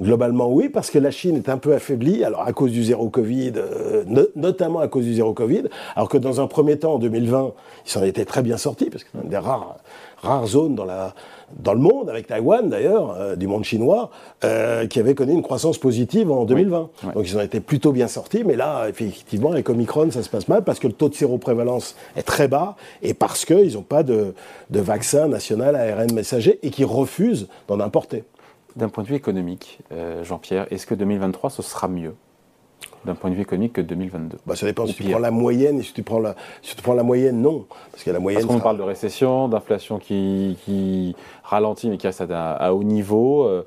Globalement, 0.00 0.48
oui, 0.48 0.68
parce 0.68 0.90
que 0.90 0.98
la 0.98 1.10
Chine 1.10 1.36
est 1.36 1.48
un 1.48 1.58
peu 1.58 1.74
affaiblie, 1.74 2.22
alors 2.22 2.42
à 2.42 2.52
cause 2.52 2.70
du 2.70 2.84
zéro 2.84 3.08
Covid, 3.08 3.54
euh, 3.56 4.04
notamment 4.36 4.78
à 4.78 4.86
cause 4.86 5.04
du 5.04 5.14
zéro 5.14 5.32
Covid, 5.32 5.64
alors 5.96 6.08
que 6.08 6.18
dans 6.18 6.40
un 6.40 6.46
premier 6.46 6.78
temps, 6.78 6.94
en 6.94 6.98
2020, 6.98 7.52
ils 7.84 7.90
s'en 7.90 8.04
étaient 8.04 8.24
très 8.24 8.42
bien 8.42 8.58
sortis, 8.58 8.90
parce 8.90 9.02
que 9.02 9.10
c'est 9.12 9.22
une 9.24 9.28
des 9.28 9.36
rares, 9.36 9.76
rares 10.18 10.46
zones 10.46 10.76
dans, 10.76 10.84
la, 10.84 11.14
dans 11.58 11.74
le 11.74 11.80
monde, 11.80 12.08
avec 12.08 12.28
Taïwan 12.28 12.68
d'ailleurs, 12.68 13.16
euh, 13.18 13.34
du 13.34 13.48
monde 13.48 13.64
chinois, 13.64 14.10
euh, 14.44 14.86
qui 14.86 15.00
avait 15.00 15.16
connu 15.16 15.32
une 15.32 15.42
croissance 15.42 15.78
positive 15.78 16.30
en 16.30 16.44
2020. 16.44 16.90
Donc 17.14 17.28
ils 17.28 17.36
en 17.36 17.40
étaient 17.40 17.58
plutôt 17.58 17.90
bien 17.90 18.06
sortis, 18.06 18.44
mais 18.44 18.54
là, 18.54 18.88
effectivement, 18.88 19.50
avec 19.50 19.68
Omicron, 19.68 20.12
ça 20.12 20.22
se 20.22 20.28
passe 20.28 20.46
mal, 20.46 20.62
parce 20.62 20.78
que 20.78 20.86
le 20.86 20.92
taux 20.92 21.08
de 21.08 21.14
séroprévalence 21.14 21.96
est 22.14 22.22
très 22.22 22.46
bas, 22.46 22.76
et 23.02 23.14
parce 23.14 23.44
qu'ils 23.44 23.74
n'ont 23.74 23.82
pas 23.82 24.04
de, 24.04 24.32
de 24.70 24.80
vaccin 24.80 25.26
national 25.26 25.74
ARN 25.74 26.12
messager, 26.12 26.60
et 26.62 26.70
qui 26.70 26.84
refusent 26.84 27.48
d'en 27.66 27.80
importer. 27.80 28.22
D'un 28.76 28.88
point 28.88 29.02
de 29.02 29.08
vue 29.08 29.14
économique, 29.14 29.78
euh, 29.92 30.22
Jean-Pierre, 30.22 30.66
est-ce 30.70 30.86
que 30.86 30.94
2023, 30.94 31.50
ce 31.50 31.62
sera 31.62 31.88
mieux 31.88 32.14
d'un 33.06 33.14
point 33.14 33.30
de 33.30 33.36
vue 33.36 33.42
économique 33.42 33.72
que 33.72 33.80
2022 33.80 34.38
bah, 34.44 34.56
Ça 34.56 34.66
dépend 34.66 34.86
si 34.86 34.94
tu 34.94 35.04
prends 35.04 35.18
la 35.18 35.30
moyenne 35.30 35.78
et 35.78 35.82
si 35.82 35.92
tu 35.92 36.02
prends 36.02 36.18
la, 36.18 36.34
si 36.60 36.76
tu 36.76 36.82
prends 36.82 36.94
la 36.94 37.02
moyenne, 37.02 37.40
non. 37.40 37.64
Parce 37.90 38.04
que 38.04 38.10
la 38.10 38.18
moyenne. 38.18 38.42
Parce 38.42 38.54
qu'on 38.54 38.62
parle 38.62 38.78
de 38.78 38.82
récession, 38.82 39.48
d'inflation 39.48 39.98
qui, 39.98 40.58
qui, 40.64 41.16
ralentit 41.42 41.88
mais 41.88 41.96
qui 41.96 42.06
reste 42.06 42.24
à, 42.30 42.74
haut 42.74 42.82
niveau. 42.82 43.44
Euh, 43.44 43.64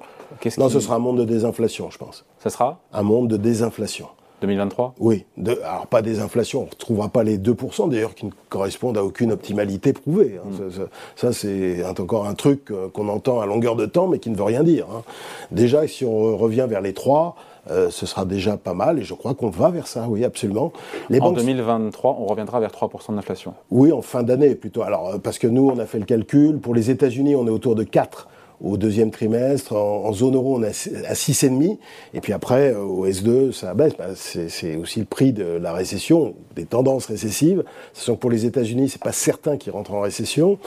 non, 0.57 0.69
ce 0.69 0.79
sera 0.79 0.95
un 0.95 0.99
monde 0.99 1.17
de 1.17 1.25
désinflation, 1.25 1.89
je 1.89 1.97
pense. 1.97 2.25
Ça 2.37 2.49
sera? 2.49 2.79
Un 2.93 3.01
monde 3.01 3.27
de 3.29 3.37
désinflation. 3.37 4.09
2023 4.41 4.95
Oui. 4.99 5.25
alors, 5.45 5.87
pas 5.87 6.01
des 6.01 6.19
inflations, 6.19 6.61
on 6.61 6.65
ne 6.65 6.69
retrouvera 6.69 7.09
pas 7.09 7.23
les 7.23 7.37
2% 7.37 7.89
d'ailleurs 7.89 8.15
qui 8.15 8.25
ne 8.25 8.31
correspondent 8.49 8.97
à 8.97 9.03
aucune 9.03 9.31
optimalité 9.31 9.93
prouvée. 9.93 10.39
Hein. 10.43 10.49
Mm. 10.49 10.83
Ça, 11.15 11.33
c'est 11.33 11.83
encore 11.85 12.25
un 12.25 12.33
truc 12.33 12.71
euh, 12.71 12.87
qu'on 12.89 13.07
entend 13.09 13.41
à 13.41 13.45
longueur 13.45 13.75
de 13.75 13.85
temps, 13.85 14.07
mais 14.07 14.19
qui 14.19 14.29
ne 14.29 14.35
veut 14.35 14.43
rien 14.43 14.63
dire. 14.63 14.85
Hein. 14.93 15.03
Déjà, 15.51 15.87
si 15.87 16.05
on 16.05 16.37
revient 16.37 16.65
vers 16.69 16.81
les 16.81 16.93
3, 16.93 17.35
euh, 17.71 17.89
ce 17.89 18.05
sera 18.05 18.25
déjà 18.25 18.57
pas 18.57 18.73
mal, 18.73 18.99
et 18.99 19.03
je 19.03 19.13
crois 19.13 19.33
qu'on 19.35 19.49
va 19.49 19.69
vers 19.69 19.87
ça, 19.87 20.07
oui, 20.09 20.23
absolument. 20.25 20.71
Les 21.09 21.19
en 21.19 21.31
2023, 21.31 22.17
on 22.19 22.25
reviendra 22.25 22.59
vers 22.59 22.71
3% 22.71 23.15
d'inflation 23.15 23.53
Oui, 23.69 23.91
en 23.91 24.01
fin 24.01 24.23
d'année 24.23 24.55
plutôt. 24.55 24.81
Alors, 24.81 25.09
euh, 25.09 25.17
parce 25.17 25.37
que 25.37 25.47
nous, 25.47 25.69
on 25.69 25.77
a 25.77 25.85
fait 25.85 25.99
le 25.99 26.05
calcul, 26.05 26.59
pour 26.59 26.73
les 26.73 26.89
États-Unis, 26.89 27.35
on 27.35 27.45
est 27.45 27.51
autour 27.51 27.75
de 27.75 27.83
4 27.83 28.27
au 28.61 28.77
deuxième 28.77 29.11
trimestre. 29.11 29.73
En, 29.73 30.11
zone 30.13 30.35
euro, 30.35 30.57
on 30.57 30.63
est 30.63 30.67
à 31.07 31.13
6,5. 31.13 31.77
Et 32.13 32.21
puis 32.21 32.33
après, 32.33 32.73
euh, 32.73 32.81
au 32.81 33.07
S2, 33.07 33.51
ça 33.51 33.73
baisse. 33.73 33.93
Bah, 33.97 34.09
c'est 34.15 34.75
aussi 34.75 34.99
le 34.99 35.05
prix 35.05 35.33
de 35.33 35.43
la 35.43 35.73
récession, 35.73 36.35
des 36.55 36.65
tendances 36.65 37.05
récessives. 37.05 37.63
Sachant 37.93 38.15
que 38.15 38.19
pour 38.19 38.31
les 38.31 38.45
États-Unis, 38.45 38.89
c'est 38.89 39.01
pas 39.01 39.11
certain 39.11 39.57
qu'ils 39.57 39.71
rentrent 39.71 39.93
en 39.93 40.01
récession. 40.01 40.59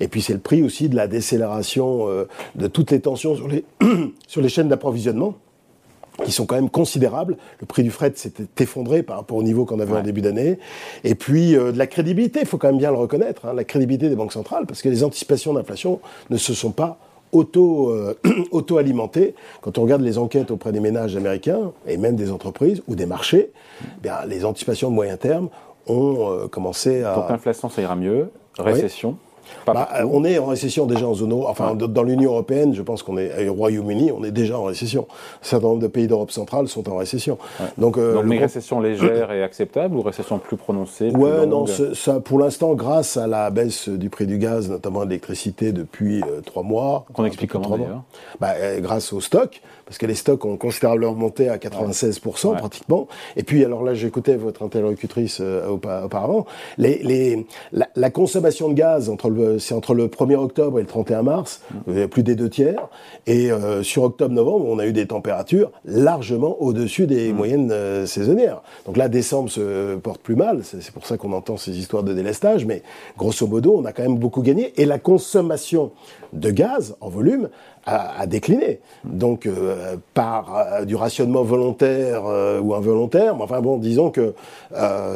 Et 0.00 0.08
puis 0.08 0.22
c'est 0.22 0.32
le 0.32 0.38
prix 0.38 0.62
aussi 0.62 0.88
de 0.88 0.96
la 0.96 1.06
décélération 1.06 2.08
euh, 2.08 2.28
de 2.54 2.66
toutes 2.66 2.90
les 2.90 3.00
tensions 3.00 3.34
sur 3.34 3.48
les, 3.48 3.64
sur 4.26 4.40
les 4.40 4.48
chaînes 4.48 4.68
d'approvisionnement 4.68 5.34
qui 6.24 6.32
sont 6.32 6.46
quand 6.46 6.54
même 6.54 6.70
considérables. 6.70 7.36
Le 7.60 7.66
prix 7.66 7.82
du 7.82 7.90
fret 7.90 8.12
s'était 8.14 8.62
effondré 8.62 9.02
par 9.02 9.16
rapport 9.16 9.36
au 9.36 9.42
niveau 9.42 9.64
qu'on 9.64 9.80
avait 9.80 9.96
en 9.96 10.02
début 10.02 10.20
d'année. 10.20 10.58
Et 11.04 11.14
puis 11.14 11.56
euh, 11.56 11.72
de 11.72 11.78
la 11.78 11.86
crédibilité, 11.86 12.40
il 12.40 12.46
faut 12.46 12.58
quand 12.58 12.68
même 12.68 12.78
bien 12.78 12.90
le 12.90 12.98
reconnaître, 12.98 13.46
hein, 13.46 13.54
la 13.54 13.64
crédibilité 13.64 14.08
des 14.08 14.16
banques 14.16 14.32
centrales, 14.32 14.66
parce 14.66 14.82
que 14.82 14.88
les 14.88 15.02
anticipations 15.02 15.54
d'inflation 15.54 16.00
ne 16.28 16.36
se 16.36 16.54
sont 16.54 16.72
pas 16.72 16.98
auto, 17.32 17.90
euh, 17.90 18.14
auto-alimenté. 18.50 19.34
Quand 19.60 19.78
on 19.78 19.82
regarde 19.82 20.02
les 20.02 20.18
enquêtes 20.18 20.50
auprès 20.50 20.72
des 20.72 20.80
ménages 20.80 21.16
américains, 21.16 21.72
et 21.86 21.96
même 21.96 22.16
des 22.16 22.30
entreprises 22.30 22.82
ou 22.88 22.94
des 22.94 23.06
marchés, 23.06 23.52
bien, 24.02 24.16
les 24.26 24.44
anticipations 24.44 24.90
de 24.90 24.94
moyen 24.94 25.16
terme 25.16 25.48
ont 25.86 26.30
euh, 26.30 26.48
commencé 26.48 27.02
à... 27.02 27.14
Donc 27.14 27.30
l'inflation, 27.30 27.68
ça 27.68 27.82
ira 27.82 27.96
mieux. 27.96 28.30
Récession 28.58 29.16
bah, 29.66 29.88
on 30.10 30.24
est 30.24 30.38
en 30.38 30.46
récession 30.46 30.86
déjà 30.86 31.06
en 31.06 31.14
zone 31.14 31.32
euro. 31.32 31.48
Enfin, 31.48 31.74
dans 31.74 32.02
l'Union 32.02 32.32
européenne, 32.32 32.74
je 32.74 32.82
pense 32.82 33.02
qu'on 33.02 33.18
est 33.18 33.48
au 33.48 33.54
Royaume-Uni, 33.54 34.12
on 34.12 34.24
est 34.24 34.30
déjà 34.30 34.58
en 34.58 34.64
récession. 34.64 35.06
Un 35.42 35.44
certain 35.44 35.68
nombre 35.68 35.82
de 35.82 35.86
pays 35.86 36.06
d'Europe 36.06 36.30
centrale 36.30 36.68
sont 36.68 36.88
en 36.88 36.96
récession. 36.96 37.38
Donc, 37.78 37.98
euh, 37.98 38.22
mais 38.24 38.38
récession 38.38 38.80
légère 38.80 39.32
et 39.32 39.42
acceptable 39.42 39.96
ou 39.96 40.02
récession 40.02 40.38
plus 40.38 40.56
prononcée 40.56 41.10
plus 41.10 41.20
Ouais, 41.20 41.46
non, 41.46 41.66
ça, 41.66 42.20
pour 42.20 42.38
l'instant, 42.38 42.74
grâce 42.74 43.16
à 43.16 43.26
la 43.26 43.50
baisse 43.50 43.88
du 43.88 44.10
prix 44.10 44.26
du 44.26 44.38
gaz, 44.38 44.70
notamment 44.70 45.04
de 45.04 45.10
l'électricité 45.10 45.72
depuis 45.72 46.22
euh, 46.22 46.40
trois 46.44 46.62
mois. 46.62 47.04
Qu'on 47.12 47.24
explique 47.24 47.50
comment 47.50 47.76
d'ailleurs 47.76 48.02
bah, 48.40 48.54
euh, 48.56 48.80
Grâce 48.80 49.12
au 49.12 49.20
stock, 49.20 49.60
parce 49.90 49.98
que 49.98 50.06
les 50.06 50.14
stocks 50.14 50.44
ont 50.44 50.56
considérablement 50.56 51.14
monté 51.14 51.48
à 51.48 51.56
96% 51.56 52.56
pratiquement. 52.56 53.08
Et 53.36 53.42
puis, 53.42 53.64
alors 53.64 53.82
là, 53.82 53.94
j'écoutais 53.94 54.36
votre 54.36 54.62
interlocutrice 54.62 55.40
auparavant, 55.40 56.46
les, 56.78 57.02
les, 57.02 57.46
la, 57.72 57.88
la 57.96 58.10
consommation 58.10 58.68
de 58.68 58.74
gaz 58.74 59.08
entre 59.08 59.28
le 59.28 59.58
c'est 59.58 59.74
entre 59.74 59.94
le 59.94 60.08
1er 60.08 60.36
octobre 60.36 60.78
et 60.78 60.82
le 60.82 60.88
31 60.88 61.22
mars, 61.22 61.62
mm. 61.86 62.06
plus 62.06 62.22
des 62.22 62.34
deux 62.34 62.48
tiers. 62.48 62.88
Et 63.26 63.50
euh, 63.50 63.82
sur 63.82 64.02
octobre-novembre, 64.02 64.66
on 64.68 64.78
a 64.78 64.86
eu 64.86 64.92
des 64.92 65.06
températures 65.06 65.70
largement 65.84 66.60
au-dessus 66.60 67.06
des 67.06 67.32
mm. 67.32 67.36
moyennes 67.36 67.70
euh, 67.72 68.06
saisonnières. 68.06 68.62
Donc 68.86 68.96
là, 68.96 69.08
décembre 69.08 69.50
se 69.50 69.96
porte 69.96 70.20
plus 70.20 70.36
mal. 70.36 70.62
C'est 70.64 70.92
pour 70.92 71.06
ça 71.06 71.16
qu'on 71.16 71.32
entend 71.32 71.56
ces 71.56 71.78
histoires 71.78 72.02
de 72.02 72.14
délestage. 72.14 72.66
Mais 72.66 72.82
grosso 73.16 73.46
modo, 73.46 73.76
on 73.76 73.84
a 73.84 73.92
quand 73.92 74.02
même 74.02 74.18
beaucoup 74.18 74.42
gagné. 74.42 74.72
Et 74.80 74.86
la 74.86 74.98
consommation 74.98 75.92
de 76.32 76.50
gaz 76.50 76.96
en 77.00 77.08
volume 77.08 77.48
à, 77.86 78.26
décliner. 78.26 78.80
Donc, 79.04 79.46
euh, 79.46 79.96
par 80.14 80.56
euh, 80.56 80.84
du 80.84 80.94
rationnement 80.94 81.42
volontaire 81.42 82.26
euh, 82.26 82.60
ou 82.60 82.74
involontaire, 82.74 83.34
mais 83.36 83.42
enfin 83.42 83.60
bon, 83.60 83.78
disons 83.78 84.10
que 84.10 84.34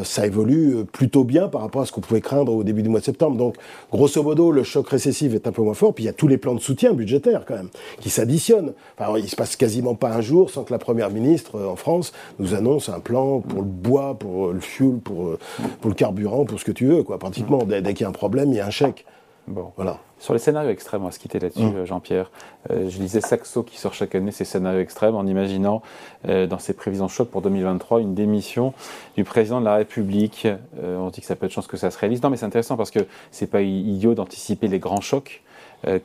ça 0.02 0.26
évolue 0.26 0.84
plutôt 0.92 1.24
bien 1.24 1.48
par 1.48 1.60
rapport 1.60 1.82
à 1.82 1.86
ce 1.86 1.92
qu'on 1.92 2.00
pouvait 2.00 2.20
craindre 2.20 2.52
au 2.52 2.64
début 2.64 2.82
du 2.82 2.88
mois 2.88 3.00
de 3.00 3.04
septembre. 3.04 3.36
Donc, 3.36 3.56
grosso 3.92 4.22
modo, 4.22 4.50
le 4.50 4.62
choc 4.64 4.88
récessif 4.88 5.34
est 5.34 5.46
un 5.46 5.52
peu 5.52 5.62
moins 5.62 5.74
fort. 5.74 5.94
Puis 5.94 6.04
il 6.04 6.06
y 6.06 6.10
a 6.10 6.12
tous 6.12 6.26
les 6.26 6.38
plans 6.38 6.54
de 6.54 6.60
soutien 6.60 6.92
budgétaire 6.92 7.44
quand 7.46 7.54
même 7.54 7.68
qui 8.00 8.10
s'additionnent. 8.10 8.72
Enfin, 8.98 9.16
il 9.18 9.28
se 9.28 9.36
passe 9.36 9.56
quasiment 9.56 9.94
pas 9.94 10.10
un 10.10 10.20
jour 10.20 10.50
sans 10.50 10.64
que 10.64 10.72
la 10.72 10.78
première 10.78 11.10
ministre 11.10 11.60
en 11.64 11.76
France 11.76 12.12
nous 12.38 12.54
annonce 12.54 12.88
un 12.88 13.00
plan 13.00 13.40
pour 13.40 13.60
le 13.60 13.68
bois, 13.68 14.16
pour 14.18 14.48
le 14.48 14.60
fuel, 14.60 14.98
pour, 14.98 15.36
pour 15.80 15.90
le 15.90 15.94
carburant, 15.94 16.44
pour 16.44 16.58
ce 16.58 16.64
que 16.64 16.72
tu 16.72 16.86
veux. 16.86 17.02
Quoi. 17.02 17.18
Pratiquement, 17.18 17.58
dès 17.64 17.82
qu'il 17.94 18.02
y 18.02 18.04
a 18.04 18.08
un 18.08 18.12
problème, 18.12 18.50
il 18.50 18.56
y 18.56 18.60
a 18.60 18.66
un 18.66 18.70
chèque. 18.70 19.04
Bon. 19.46 19.72
Voilà. 19.76 19.98
Sur 20.18 20.32
les 20.32 20.38
scénarios 20.38 20.70
extrêmes, 20.70 21.02
on 21.02 21.06
va 21.06 21.10
se 21.10 21.18
quitter 21.18 21.38
là-dessus, 21.38 21.64
mmh. 21.64 21.84
Jean-Pierre. 21.84 22.30
Euh, 22.70 22.88
je 22.88 22.98
lisais 22.98 23.20
Saxo 23.20 23.62
qui 23.62 23.78
sort 23.78 23.92
chaque 23.92 24.14
année 24.14 24.30
ces 24.30 24.44
scénarios 24.44 24.80
extrêmes 24.80 25.14
en 25.14 25.26
imaginant 25.26 25.82
euh, 26.28 26.46
dans 26.46 26.58
ses 26.58 26.72
prévisions 26.72 27.08
choc 27.08 27.28
pour 27.28 27.42
2023 27.42 28.00
une 28.00 28.14
démission 28.14 28.72
du 29.16 29.24
président 29.24 29.60
de 29.60 29.66
la 29.66 29.74
République. 29.74 30.46
Euh, 30.82 30.96
on 30.96 31.10
dit 31.10 31.20
que 31.20 31.26
ça 31.26 31.36
peut 31.36 31.44
être 31.44 31.52
chance 31.52 31.66
que 31.66 31.76
ça 31.76 31.90
se 31.90 31.98
réalise. 31.98 32.22
Non, 32.22 32.30
mais 32.30 32.38
c'est 32.38 32.46
intéressant 32.46 32.78
parce 32.78 32.90
que 32.90 33.00
c'est 33.30 33.46
pas 33.46 33.60
idiot 33.60 34.14
d'anticiper 34.14 34.68
les 34.68 34.78
grands 34.78 35.02
chocs 35.02 35.42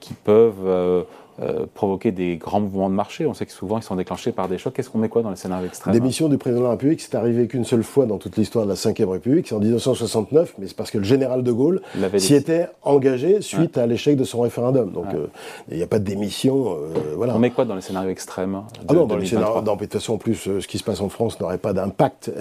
qui 0.02 0.14
peuvent 0.14 1.06
euh, 1.42 1.66
provoquer 1.74 2.12
des 2.12 2.36
grands 2.36 2.60
mouvements 2.60 2.90
de 2.90 2.96
marché. 2.96 3.26
On 3.26 3.34
sait 3.34 3.46
que 3.46 3.54
souvent 3.54 3.78
ils 3.78 3.84
sont 3.84 3.96
déclenchés 3.96 4.34
par 4.34 4.50
des 4.50 4.58
chocs. 4.58 4.74
Qu'est-ce 4.74 4.90
qu'on 4.90 4.98
met 4.98 5.08
quoi 5.08 5.22
dans 5.22 5.30
les 5.30 5.38
scénarios 5.38 5.68
extrêmes 5.68 5.94
Démission 5.94 6.28
du 6.28 6.38
président 6.38 6.62
de 6.62 6.66
la 6.66 6.72
République, 6.72 7.00
c'est 7.00 7.16
arrivé 7.16 7.48
qu'une 7.48 7.64
seule 7.64 7.84
fois 7.84 8.06
dans 8.06 8.18
toute 8.18 8.36
l'histoire 8.36 8.66
de 8.66 8.70
la 8.70 8.76
Ve 8.76 9.10
République, 9.10 9.48
c'est 9.48 9.56
en 9.56 9.60
1969, 9.60 10.56
mais 10.58 10.68
c'est 10.68 10.76
parce 10.76 10.92
que 10.92 10.98
le 10.98 11.06
général 11.06 11.44
de 11.44 11.52
Gaulle 11.52 11.82
s'y 12.18 12.36
était 12.36 12.68
engagé 12.82 13.42
suite 13.42 13.78
à 13.78 13.88
l'échec 13.88 14.18
de 14.18 14.26
son 14.26 14.42
référendum. 14.42 14.92
Donc 14.92 15.06
euh, 15.14 15.28
il 15.72 15.78
n'y 15.78 15.84
a 15.84 15.88
pas 15.88 16.00
de 16.00 16.04
démission. 16.04 16.74
Euh, 16.74 17.14
voilà. 17.16 17.36
On 17.36 17.40
met 17.40 17.52
quoi 17.52 17.64
dans 17.64 17.76
les 17.76 17.82
scénarios 17.82 18.10
extrêmes 18.10 18.62
Ah 18.88 18.94
non, 18.94 19.06
dans 19.06 19.16
les 19.16 19.26
scénarios, 19.26 19.62
de 19.62 19.70
toute 19.70 19.94
façon, 19.94 20.16
en 20.16 20.18
plus, 20.18 20.36
ce 20.36 20.68
qui 20.68 20.78
se 20.78 20.84
passe 20.84 21.00
en 21.00 21.10
France 21.10 21.40
n'aurait 21.40 21.58
pas 21.58 21.72
d'impact 21.72 22.32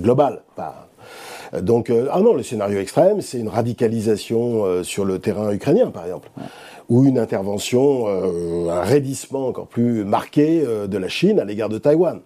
global. 0.00 0.42
Donc, 1.62 1.90
ah 2.10 2.20
non, 2.20 2.34
le 2.34 2.42
scénario 2.42 2.78
extrême, 2.78 3.20
c'est 3.22 3.38
une 3.38 3.48
radicalisation 3.48 4.82
sur 4.82 5.04
le 5.04 5.18
terrain 5.18 5.50
ukrainien, 5.52 5.90
par 5.90 6.04
exemple 6.04 6.28
ou 6.88 7.04
une 7.04 7.18
intervention, 7.18 8.06
euh, 8.08 8.68
un 8.70 8.82
raidissement 8.82 9.48
encore 9.48 9.66
plus 9.66 10.04
marqué 10.04 10.62
euh, 10.66 10.86
de 10.86 10.98
la 10.98 11.08
Chine 11.08 11.40
à 11.40 11.44
l'égard 11.44 11.68
de 11.68 11.78
Taïwan. 11.78 12.20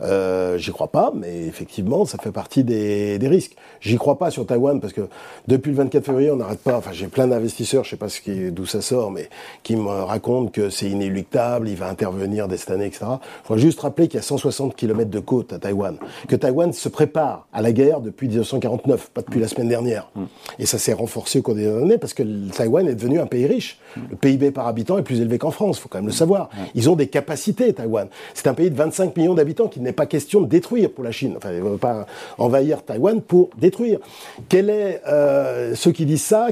Euh, 0.00 0.58
J'y 0.58 0.70
crois 0.70 0.88
pas, 0.88 1.12
mais 1.14 1.46
effectivement, 1.46 2.04
ça 2.04 2.18
fait 2.18 2.32
partie 2.32 2.64
des, 2.64 3.18
des 3.18 3.28
risques. 3.28 3.56
J'y 3.80 3.96
crois 3.96 4.18
pas 4.18 4.30
sur 4.30 4.46
Taïwan 4.46 4.80
parce 4.80 4.92
que 4.92 5.02
depuis 5.48 5.70
le 5.70 5.76
24 5.76 6.04
février, 6.04 6.30
on 6.30 6.36
n'arrête 6.36 6.60
pas. 6.60 6.76
Enfin, 6.76 6.92
j'ai 6.92 7.08
plein 7.08 7.26
d'investisseurs, 7.26 7.84
je 7.84 7.90
sais 7.90 7.96
pas 7.96 8.06
d'où 8.50 8.66
ça 8.66 8.80
sort, 8.80 9.10
mais 9.10 9.28
qui 9.62 9.76
me 9.76 9.88
racontent 9.88 10.50
que 10.50 10.70
c'est 10.70 10.88
inéluctable, 10.88 11.68
il 11.68 11.76
va 11.76 11.88
intervenir 11.88 12.48
dès 12.48 12.56
cette 12.56 12.70
année, 12.70 12.86
etc. 12.86 13.06
Il 13.10 13.46
faut 13.46 13.56
juste 13.56 13.80
rappeler 13.80 14.08
qu'il 14.08 14.16
y 14.16 14.20
a 14.20 14.22
160 14.22 14.76
km 14.76 15.10
de 15.10 15.18
côte 15.18 15.52
à 15.52 15.58
Taïwan, 15.58 15.96
que 16.28 16.36
Taïwan 16.36 16.72
se 16.72 16.88
prépare 16.88 17.46
à 17.52 17.62
la 17.62 17.72
guerre 17.72 18.00
depuis 18.00 18.28
1949, 18.28 19.10
pas 19.10 19.22
depuis 19.22 19.40
la 19.40 19.48
semaine 19.48 19.68
dernière. 19.68 20.10
Mm. 20.14 20.22
Et 20.58 20.66
ça 20.66 20.78
s'est 20.78 20.92
renforcé 20.92 21.40
au 21.40 21.42
cours 21.42 21.54
des 21.54 21.66
années 21.66 21.98
parce 21.98 22.14
que 22.14 22.22
Taïwan 22.50 22.86
est 22.88 22.94
devenu 22.94 23.20
un 23.20 23.26
pays 23.26 23.46
riche. 23.46 23.78
Le 24.10 24.16
PIB 24.16 24.50
par 24.50 24.66
habitant 24.66 24.98
est 24.98 25.02
plus 25.02 25.20
élevé 25.20 25.38
qu'en 25.38 25.50
France, 25.50 25.78
faut 25.78 25.88
quand 25.88 25.98
même 25.98 26.06
le 26.06 26.12
savoir. 26.12 26.48
Ils 26.74 26.88
ont 26.88 26.96
des 26.96 27.08
capacités, 27.08 27.72
Taïwan. 27.72 28.08
C'est 28.34 28.46
un 28.46 28.54
pays 28.54 28.70
de 28.70 28.76
25 28.76 29.16
millions 29.16 29.34
d'habitants 29.34 29.68
qu'il 29.82 29.88
n'est 29.88 29.92
pas 29.92 30.06
question 30.06 30.40
de 30.40 30.46
détruire 30.46 30.90
pour 30.90 31.04
la 31.04 31.10
Chine. 31.10 31.34
Enfin, 31.36 31.50
il 31.52 31.62
ne 31.62 31.68
veut 31.68 31.76
pas 31.76 32.06
envahir 32.38 32.82
Taïwan 32.84 33.20
pour 33.20 33.50
détruire. 33.58 33.98
Quel 34.48 34.70
est, 34.70 35.02
euh, 35.08 35.74
ceux 35.74 35.92
qui 35.92 36.06
disent 36.06 36.22
ça, 36.22 36.48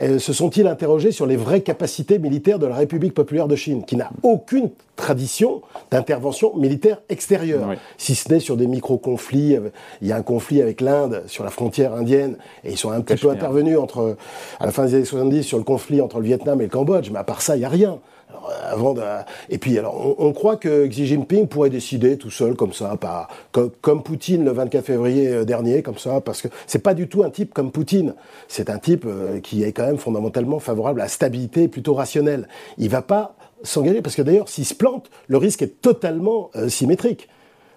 euh, 0.00 0.18
se 0.18 0.32
sont-ils 0.32 0.66
interrogés 0.66 1.12
sur 1.12 1.26
les 1.26 1.36
vraies 1.36 1.60
capacités 1.60 2.18
militaires 2.18 2.58
de 2.58 2.66
la 2.66 2.76
République 2.76 3.14
populaire 3.14 3.48
de 3.48 3.56
Chine, 3.56 3.84
qui 3.84 3.96
n'a 3.96 4.10
aucune 4.22 4.70
tradition 4.96 5.62
d'intervention 5.90 6.54
militaire 6.56 7.00
extérieure, 7.08 7.74
si 7.96 8.14
ce 8.14 8.32
n'est 8.32 8.40
sur 8.40 8.56
des 8.56 8.66
micro-conflits. 8.66 9.56
Il 10.00 10.08
y 10.08 10.12
a 10.12 10.16
un 10.16 10.22
conflit 10.22 10.60
avec 10.62 10.80
l'Inde 10.80 11.22
sur 11.26 11.44
la 11.44 11.50
frontière 11.50 11.94
indienne, 11.94 12.36
et 12.64 12.72
ils 12.72 12.76
sont 12.76 12.90
un 12.90 13.00
petit 13.00 13.20
peu 13.20 13.30
intervenus 13.30 13.78
entre, 13.78 14.16
à 14.60 14.66
la 14.66 14.72
fin 14.72 14.84
des 14.84 14.94
années 14.94 15.04
70 15.04 15.42
sur 15.42 15.58
le 15.58 15.64
conflit 15.64 16.00
entre 16.00 16.18
le 16.18 16.24
Vietnam 16.24 16.60
et 16.60 16.64
le 16.64 16.70
Cambodge, 16.70 17.10
mais 17.10 17.18
à 17.18 17.24
part 17.24 17.42
ça, 17.42 17.56
il 17.56 17.60
n'y 17.60 17.64
a 17.64 17.70
rien. 17.70 17.98
Euh, 18.78 19.22
Et 19.48 19.58
puis, 19.58 19.78
alors, 19.78 20.14
on, 20.18 20.32
croit 20.32 20.56
que 20.56 20.86
Xi 20.86 21.06
Jinping 21.06 21.46
pourrait 21.46 21.70
décider 21.70 22.16
tout 22.16 22.30
seul, 22.30 22.54
comme 22.54 22.72
ça, 22.72 22.96
pas... 22.96 23.28
comme, 23.52 24.02
Poutine 24.02 24.44
le 24.44 24.52
24 24.52 24.84
février 24.84 25.28
euh, 25.28 25.44
dernier, 25.44 25.82
comme 25.82 25.98
ça, 25.98 26.20
parce 26.20 26.42
que 26.42 26.48
c'est 26.66 26.80
pas 26.80 26.94
du 26.94 27.08
tout 27.08 27.22
un 27.22 27.30
type 27.30 27.54
comme 27.54 27.70
Poutine. 27.70 28.14
C'est 28.48 28.70
un 28.70 28.78
type 28.78 29.04
euh, 29.06 29.40
qui 29.40 29.62
est 29.62 29.72
quand 29.72 29.86
même 29.86 29.98
fondamentalement 29.98 30.58
favorable 30.58 31.00
à 31.00 31.04
la 31.04 31.08
stabilité 31.08 31.68
plutôt 31.68 31.94
rationnelle. 31.94 32.48
Il 32.78 32.88
va 32.88 33.02
pas 33.02 33.36
s'engager, 33.62 34.02
parce 34.02 34.16
que 34.16 34.22
d'ailleurs, 34.22 34.48
s'il 34.48 34.64
se 34.64 34.74
plante, 34.74 35.10
le 35.28 35.36
risque 35.36 35.62
est 35.62 35.80
totalement 35.80 36.50
symétrique. 36.68 37.28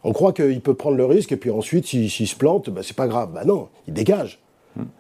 On 0.04 0.14
croit 0.14 0.34
qu'il 0.34 0.62
peut 0.62 0.74
prendre 0.74 0.98
le 0.98 1.06
risque, 1.06 1.32
et 1.32 1.38
puis 1.38 1.52
ensuite, 1.52 1.86
s'il 1.86 2.10
se 2.10 2.36
plante, 2.36 2.70
bah, 2.70 2.82
c'est 2.84 2.96
pas 2.96 3.08
grave. 3.08 3.32
Bah 3.34 3.44
non, 3.46 3.70
il 3.88 3.94
dégage. 3.94 4.40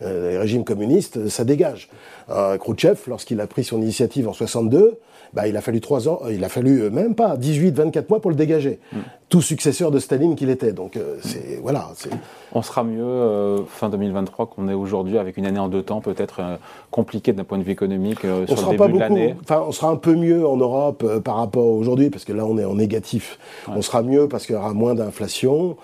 Les 0.02 0.38
régimes 0.38 0.64
communistes, 0.64 1.28
ça 1.28 1.44
dégage. 1.44 1.90
Euh, 2.30 2.58
Khrouchtchev, 2.58 3.00
lorsqu'il 3.08 3.42
a 3.42 3.48
pris 3.48 3.64
son 3.64 3.82
initiative 3.82 4.28
en 4.28 4.34
62, 4.34 5.00
bah, 5.36 5.48
il 5.50 5.58
a 5.58 5.62
fallu 5.62 5.82
trois 5.82 6.08
ans, 6.08 6.22
il 6.32 6.44
a 6.46 6.50
fallu 6.50 6.84
euh, 6.84 6.90
même 6.90 7.14
pas 7.14 7.36
18, 7.36 7.76
24 7.76 8.10
mois 8.10 8.22
pour 8.22 8.32
le 8.32 8.38
dégager. 8.38 8.80
Mm. 8.94 8.98
Tout 9.28 9.42
successeur 9.42 9.92
de 9.92 10.00
Staline 10.00 10.36
qu'il 10.36 10.50
était. 10.50 10.72
Donc 10.72 10.96
euh, 10.96 11.18
c'est 11.22 11.60
voilà. 11.62 11.90
On 12.54 12.62
sera 12.62 12.84
mieux 12.86 13.66
fin 13.68 13.90
2023 13.90 14.46
qu'on 14.46 14.70
est 14.70 14.74
aujourd'hui 14.74 15.18
avec 15.18 15.36
une 15.36 15.46
année 15.46 15.60
en 15.60 15.68
deux 15.68 15.82
temps 15.82 16.00
peut-être 16.00 16.42
compliquée 16.90 17.34
d'un 17.34 17.44
point 17.44 17.58
de 17.58 17.64
vue 17.64 17.72
économique 17.72 18.20
on 18.24 18.56
sur 18.56 18.72
le 18.72 18.78
début 18.78 18.94
de 18.94 19.00
l'année. 19.00 19.36
Enfin, 19.42 19.64
on 19.68 19.72
sera 19.72 19.90
un 19.90 19.98
peu 19.98 20.16
mieux 20.16 20.48
en 20.48 20.56
Europe 20.56 21.04
par 21.22 21.38
rapport 21.38 21.64
à 21.64 21.72
aujourd'hui 21.72 22.12
parce 22.12 22.24
que 22.24 22.32
là 22.32 22.46
on 22.46 22.58
est 22.58 22.64
en 22.64 22.76
négatif. 22.76 23.40
On 23.68 23.82
sera 23.82 24.04
mieux 24.04 24.30
parce 24.30 24.46
qu'il 24.46 24.56
y 24.56 24.58
aura 24.58 24.74
moins 24.74 24.94
d'inflation. 24.94 25.76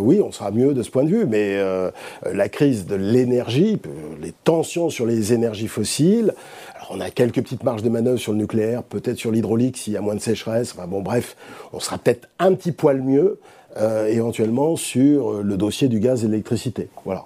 oui, 0.00 0.20
on 0.20 0.32
sera 0.32 0.50
mieux 0.50 0.74
de 0.74 0.82
ce 0.82 0.90
point 0.90 1.04
de 1.04 1.10
vue. 1.10 1.26
Mais 1.26 1.60
la 2.24 2.48
crise 2.48 2.86
de 2.86 2.96
l'énergie, 2.96 3.78
les 4.20 4.32
tensions 4.44 4.88
sur 4.88 5.06
les 5.06 5.34
énergies 5.34 5.68
fossiles. 5.68 6.34
On 6.94 7.00
a 7.00 7.10
quelques 7.10 7.42
petites 7.42 7.64
marges 7.64 7.82
de 7.82 7.88
manœuvre 7.88 8.18
sur 8.18 8.32
le 8.32 8.38
nucléaire, 8.38 8.82
peut-être 8.82 9.16
sur 9.16 9.30
l'hydraulique 9.30 9.78
s'il 9.78 9.94
y 9.94 9.96
a 9.96 10.02
moins 10.02 10.14
de 10.14 10.20
sécheresse. 10.20 10.74
Enfin 10.76 10.86
bon, 10.86 11.00
bref, 11.00 11.36
on 11.72 11.80
sera 11.80 11.96
peut-être 11.96 12.28
un 12.38 12.52
petit 12.54 12.70
poil 12.70 13.00
mieux 13.00 13.40
euh, 13.78 14.06
éventuellement 14.08 14.76
sur 14.76 15.42
le 15.42 15.56
dossier 15.56 15.88
du 15.88 16.00
gaz 16.00 16.22
et 16.22 16.26
de 16.26 16.32
l'électricité. 16.32 16.90
Voilà. 17.06 17.24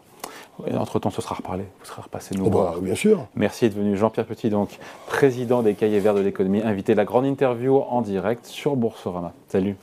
Entre-temps, 0.72 1.11
ce 1.11 1.20
sera 1.20 1.35
reparlé, 1.35 1.64
vous 1.81 1.85
serez 1.85 2.00
repassé 2.00 2.37
nous 2.37 2.46
oh 2.46 2.50
bah, 2.50 2.76
Bien 2.81 2.94
sûr. 2.94 3.26
Merci 3.35 3.66
d'être 3.66 3.76
venu. 3.76 3.96
Jean-Pierre 3.96 4.24
Petit, 4.24 4.50
donc 4.50 4.70
président 5.09 5.62
des 5.62 5.74
Cahiers 5.74 6.00
Verts 6.00 6.14
de 6.14 6.20
l'économie, 6.20 6.62
invité 6.62 6.94
la 6.94 7.05
grande 7.05 7.26
interview 7.26 7.76
en 7.76 8.02
direct 8.02 8.46
sur 8.46 8.76
Boursorama. 8.76 9.33
Salut. 9.48 9.76